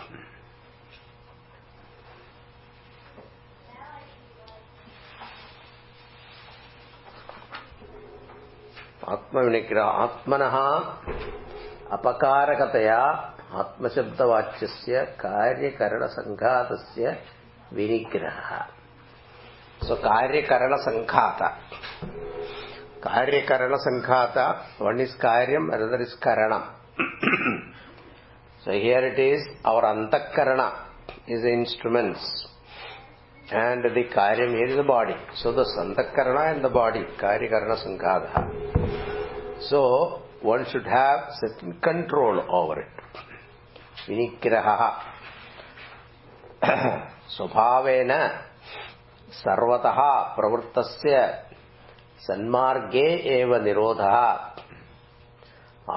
आत्मविनिग्रह 9.12 9.88
आत्मनः 10.02 10.56
अपकारकतया 11.96 13.00
ఆత్మశబ్దవాక్య 13.62 14.98
కార్యకరణ 15.24 16.04
సంఘాతస్య 16.18 17.06
వినిగ్రహ 17.78 18.50
so 19.88 19.96
కార్యకరణ 20.10 20.74
సంఘాత 20.88 21.42
కార్యకరణ 23.08 23.76
సంఘాత 23.88 24.38
వన్ 24.88 25.02
ఇస్ 25.08 25.18
కార్యం 25.28 25.66
another 25.76 26.04
is 26.08 26.16
Karanam 26.28 26.64
so 28.64 28.72
here 28.86 29.08
it 29.12 29.22
is 29.32 29.48
our 29.72 29.88
అంతఃకరణ 29.96 30.64
is 31.28 31.42
the 31.42 31.52
instruments. 31.52 32.48
And 33.54 33.84
the 33.84 34.04
karyam 34.16 34.52
here 34.52 34.68
is 34.68 34.76
the 34.78 34.84
body. 34.84 35.16
So 35.36 35.52
the 35.52 35.66
santakarana 35.78 36.56
and 36.56 36.64
the 36.64 36.70
body 36.70 37.04
karyakarana 37.20 37.78
sanghada 37.86 38.30
so 39.70 40.22
one 40.42 40.66
should 40.72 40.86
have 40.86 41.20
certain 41.42 41.74
control 41.82 42.46
over 42.50 42.82
it. 42.82 43.01
විනිග්‍රහහ 44.08 44.84
ස්වභාවේන 47.36 48.12
సర్వతః 49.42 50.00
ప్రవృత్తస్య 50.38 51.16
సన్మార్గే 52.28 53.08
ఏవ 53.38 53.52
నిరోధః 53.68 54.16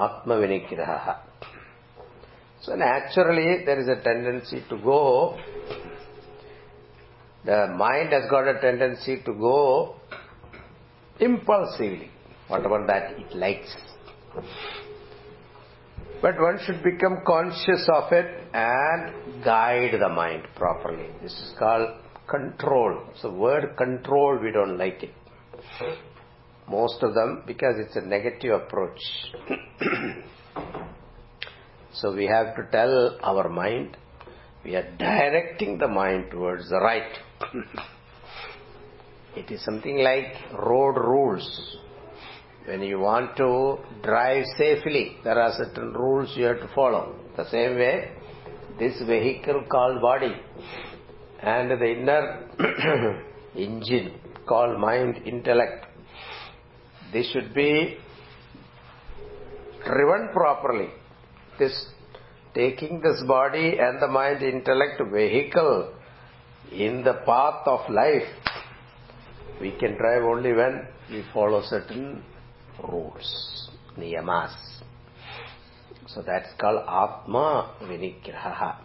ఆత్మ 0.05 0.33
వినిగ్రహః 0.43 1.07
so 2.63 2.75
naturally 2.75 3.49
there 3.65 3.79
is 3.79 3.87
a 3.87 4.01
tendency 4.01 4.59
to 4.69 4.77
go. 4.77 5.01
The 7.45 7.59
mind 7.77 8.11
has 8.11 8.25
got 8.27 8.47
a 8.47 8.59
tendency 8.59 9.15
to 9.27 9.33
go 9.33 9.59
impulsively 11.19 12.09
whatever 12.47 12.79
that 12.87 13.05
it 13.19 13.35
likes. 13.35 13.75
But 16.21 16.39
one 16.39 16.59
should 16.65 16.81
become 16.83 17.19
conscious 17.25 17.87
of 17.93 18.11
it 18.11 18.47
and 18.53 19.43
guide 19.43 19.93
the 19.99 20.09
mind 20.09 20.47
properly. 20.55 21.07
This 21.21 21.33
is 21.33 21.53
called 21.59 21.89
control. 22.27 23.03
So 23.21 23.31
word 23.31 23.75
control, 23.77 24.39
we 24.41 24.51
don't 24.51 24.77
like 24.77 25.03
it. 25.03 25.13
Most 26.67 27.03
of 27.03 27.13
them, 27.13 27.43
because 27.45 27.75
it's 27.77 27.95
a 27.95 28.01
negative 28.01 28.61
approach. 28.61 28.99
so 31.93 32.15
we 32.15 32.25
have 32.25 32.55
to 32.55 32.63
tell 32.71 33.17
our 33.21 33.49
mind, 33.49 33.97
we 34.63 34.75
are 34.75 34.95
directing 34.97 35.77
the 35.77 35.87
mind 35.87 36.31
towards 36.31 36.69
the 36.69 36.79
right. 36.79 37.11
it 39.35 39.51
is 39.51 39.63
something 39.63 39.97
like 39.99 40.33
road 40.59 40.97
rules. 40.97 41.77
When 42.65 42.81
you 42.81 42.99
want 42.99 43.37
to 43.37 43.77
drive 44.01 44.43
safely, 44.57 45.17
there 45.23 45.39
are 45.39 45.51
certain 45.53 45.93
rules 45.93 46.33
you 46.35 46.45
have 46.45 46.59
to 46.61 46.69
follow. 46.73 47.15
The 47.37 47.47
same 47.49 47.75
way, 47.75 48.11
this 48.79 48.99
vehicle 49.05 49.65
called 49.69 50.01
body 50.01 50.35
and 51.41 51.69
the 51.69 51.85
inner 51.85 53.21
engine 53.55 54.19
called 54.47 54.79
mind, 54.79 55.21
intellect, 55.25 55.85
this 57.13 57.31
should 57.31 57.53
be 57.53 57.97
driven 59.85 60.29
properly. 60.33 60.89
This 61.59 61.87
taking 62.55 62.99
this 62.99 63.21
body 63.27 63.77
and 63.79 64.01
the 64.01 64.07
mind, 64.07 64.41
intellect 64.41 65.01
vehicle 65.13 65.93
in 66.71 67.03
the 67.03 67.13
path 67.27 67.67
of 67.67 67.87
life, 67.91 68.27
we 69.61 69.71
can 69.71 69.97
drive 69.97 70.23
only 70.23 70.53
when 70.53 70.87
we 71.11 71.23
follow 71.31 71.61
certain 71.61 72.23
rules, 72.83 73.69
niyamas. 73.97 74.55
So 76.07 76.21
that's 76.21 76.49
called 76.59 76.83
Atma 76.87 77.75
Vinigraha. 77.83 78.77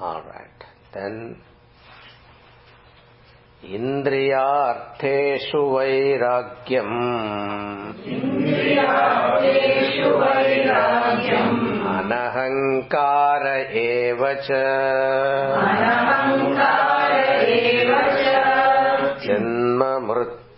Alright. 0.00 0.64
Then 0.94 1.36
इन्द्रियार्थेषु 3.62 5.58
वैराग्यम् 5.72 6.96
अनहङ्कार 11.92 13.46
एव 13.82 14.24
च 14.46 14.58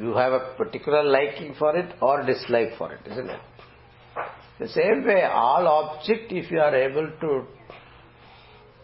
you 0.00 0.14
have 0.14 0.32
a 0.32 0.54
particular 0.56 1.02
liking 1.02 1.54
for 1.58 1.76
it 1.76 1.94
or 2.00 2.22
dislike 2.24 2.76
for 2.76 2.92
it, 2.92 3.00
isn't 3.10 3.30
it? 3.30 3.40
The 4.58 4.68
same 4.68 5.04
way, 5.06 5.24
all 5.24 5.66
object, 5.66 6.30
if 6.32 6.50
you 6.50 6.60
are 6.60 6.74
able 6.74 7.10
to 7.20 7.46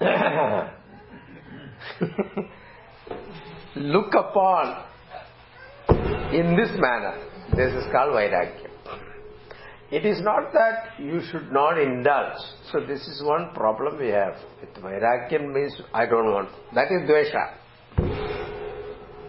look 3.77 4.15
upon 4.15 4.85
in 6.33 6.57
this 6.57 6.71
manner. 6.79 7.19
This 7.59 7.75
is 7.75 7.91
called 7.91 8.13
Vairagya. 8.15 8.69
It 9.91 10.07
is 10.07 10.21
not 10.23 10.53
that 10.53 11.01
you 11.01 11.21
should 11.29 11.51
not 11.51 11.77
indulge. 11.77 12.39
So 12.71 12.79
this 12.87 13.01
is 13.01 13.21
one 13.25 13.51
problem 13.53 13.99
we 13.99 14.11
have. 14.11 14.37
With 14.61 14.81
Vairagya 14.81 15.41
means 15.53 15.75
I 15.93 16.07
don't 16.07 16.27
want. 16.27 16.51
That 16.77 16.87
is 16.93 17.11
Dvesha. 17.11 17.55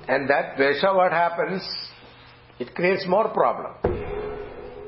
And 0.07 0.29
that 0.29 0.57
Dvesha 0.59 0.95
what 0.95 1.11
happens? 1.11 1.63
It 2.59 2.75
creates 2.75 3.07
more 3.07 3.29
problem. 3.29 3.73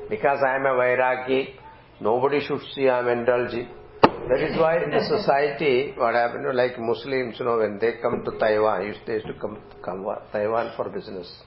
Because 0.08 0.38
I 0.46 0.54
am 0.54 0.66
a 0.66 0.74
Vairagi, 0.78 1.56
nobody 2.00 2.46
should 2.46 2.60
see 2.76 2.88
I 2.88 3.00
am 3.00 3.08
indulging. 3.08 3.68
That 4.02 4.40
is 4.40 4.56
why 4.56 4.84
in 4.84 4.90
the 4.92 5.00
society, 5.18 5.94
what 5.96 6.14
happened, 6.14 6.46
like 6.56 6.78
Muslims, 6.78 7.40
you 7.40 7.44
know, 7.44 7.58
when 7.58 7.80
they 7.80 7.94
come 8.00 8.22
to 8.24 8.38
Taiwan, 8.38 8.86
used 8.86 9.00
they 9.04 9.14
used 9.14 9.26
to 9.26 9.34
come, 9.34 9.58
come 9.84 10.06
Taiwan 10.30 10.74
for 10.76 10.88
business. 10.90 11.42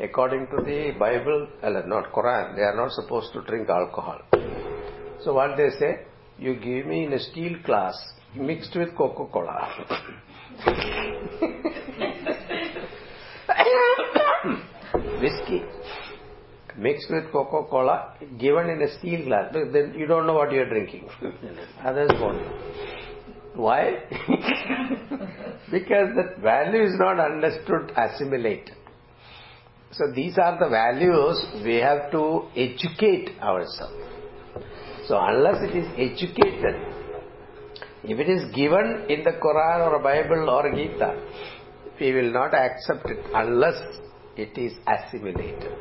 According 0.00 0.48
to 0.48 0.56
the 0.56 0.92
Bible, 0.98 1.48
uh, 1.62 1.70
not 1.86 2.12
Quran, 2.12 2.56
they 2.56 2.62
are 2.62 2.76
not 2.76 2.90
supposed 2.92 3.32
to 3.32 3.42
drink 3.42 3.68
alcohol. 3.68 4.20
So 5.22 5.34
what 5.34 5.56
they 5.56 5.70
say, 5.78 6.00
you 6.38 6.56
give 6.56 6.86
me 6.86 7.04
in 7.04 7.12
a 7.12 7.18
steel 7.18 7.56
glass 7.64 7.94
mixed 8.34 8.74
with 8.76 8.94
Coca-Cola. 8.96 9.68
Whiskey 15.20 15.62
mixed 16.76 17.10
with 17.10 17.30
Coca-Cola, 17.30 18.14
given 18.38 18.70
in 18.70 18.82
a 18.82 18.98
steel 18.98 19.24
glass, 19.26 19.52
then 19.52 19.94
you 19.96 20.06
don't 20.06 20.26
know 20.26 20.34
what 20.34 20.52
you 20.52 20.60
are 20.60 20.68
drinking. 20.68 21.08
Others 21.84 22.10
won't. 22.20 22.42
Why? 23.54 24.02
because 25.70 26.08
that 26.16 26.38
value 26.42 26.82
is 26.82 26.94
not 26.98 27.20
understood, 27.20 27.92
assimilate. 27.96 28.70
So 29.96 30.10
these 30.12 30.36
are 30.38 30.58
the 30.58 30.68
values 30.68 31.46
we 31.64 31.76
have 31.76 32.10
to 32.10 32.48
educate 32.56 33.30
ourselves. 33.40 33.94
So 35.06 35.16
unless 35.20 35.62
it 35.62 35.76
is 35.76 35.86
educated, 35.96 36.74
if 38.02 38.18
it 38.18 38.28
is 38.28 38.52
given 38.54 39.06
in 39.08 39.22
the 39.22 39.38
Quran 39.44 39.86
or 39.86 40.00
Bible 40.02 40.50
or 40.50 40.74
Gita, 40.74 41.14
we 42.00 42.12
will 42.12 42.32
not 42.32 42.54
accept 42.54 43.08
it 43.08 43.24
unless 43.34 43.80
it 44.36 44.58
is 44.58 44.72
assimilated. 44.88 45.72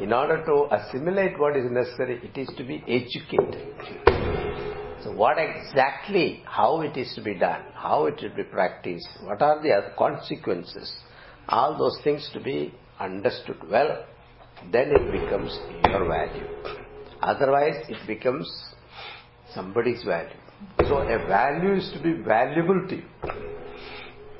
In 0.00 0.12
order 0.12 0.44
to 0.44 0.66
assimilate 0.74 1.38
what 1.38 1.56
is 1.56 1.70
necessary, 1.70 2.20
it 2.24 2.36
is 2.36 2.48
to 2.56 2.64
be 2.64 2.82
educated. 2.88 3.68
So 5.04 5.12
what 5.12 5.36
exactly, 5.38 6.42
how 6.44 6.80
it 6.80 6.96
is 6.96 7.14
to 7.14 7.22
be 7.22 7.38
done, 7.38 7.62
how 7.74 8.06
it 8.06 8.18
should 8.18 8.34
be 8.34 8.42
practiced, 8.42 9.08
what 9.22 9.40
are 9.42 9.62
the 9.62 9.92
consequences, 9.96 10.92
all 11.48 11.78
those 11.78 12.02
things 12.02 12.28
to 12.32 12.40
be 12.40 12.74
understood 13.01 13.57
well, 13.69 14.05
then 14.71 14.91
it 14.91 15.11
becomes 15.11 15.57
your 15.85 16.07
value. 16.07 16.47
Otherwise, 17.21 17.85
it 17.89 18.05
becomes 18.07 18.49
somebody's 19.53 20.03
value. 20.03 20.39
So 20.87 20.97
a 20.97 21.17
value 21.27 21.75
is 21.75 21.91
to 21.93 22.01
be 22.01 22.13
valuable 22.13 22.87
to 22.89 22.95
you. 22.95 23.03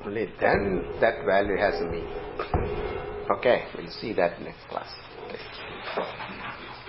Only 0.05 0.27
then 0.39 0.85
that 1.01 1.25
value 1.25 1.57
has 1.57 1.81
a 1.81 1.85
meaning. 1.85 2.07
Okay, 3.29 3.65
we'll 3.77 3.91
see 3.91 4.13
that 4.13 4.41
next 4.41 4.67
class. 4.69 4.87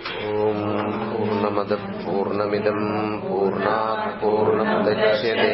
ॐ 0.09 0.59
पूर्णमदः 1.11 1.83
पूर्णमिदम् 2.03 2.85
पूर्णात् 3.23 4.05
पूर्णमुदच्यते 4.21 5.51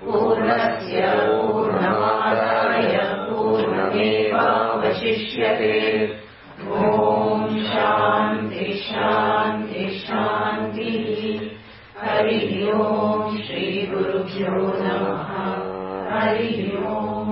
पूर्णस्य 0.00 1.02
पूर्णमादाय 1.28 2.51
पूर्णमेवावशिष्यते 3.93 5.73
ॐ 6.71 7.63
शान्ति 7.63 8.73
शान्ति 8.73 9.89
शान्तिः। 9.89 11.39
हरिः 12.01 12.73
ओम् 12.73 13.37
श्रीगुरुभ्यो 13.37 14.55
नमः। 14.83 15.29
हरिः 16.11 16.89
ओम् 16.89 17.22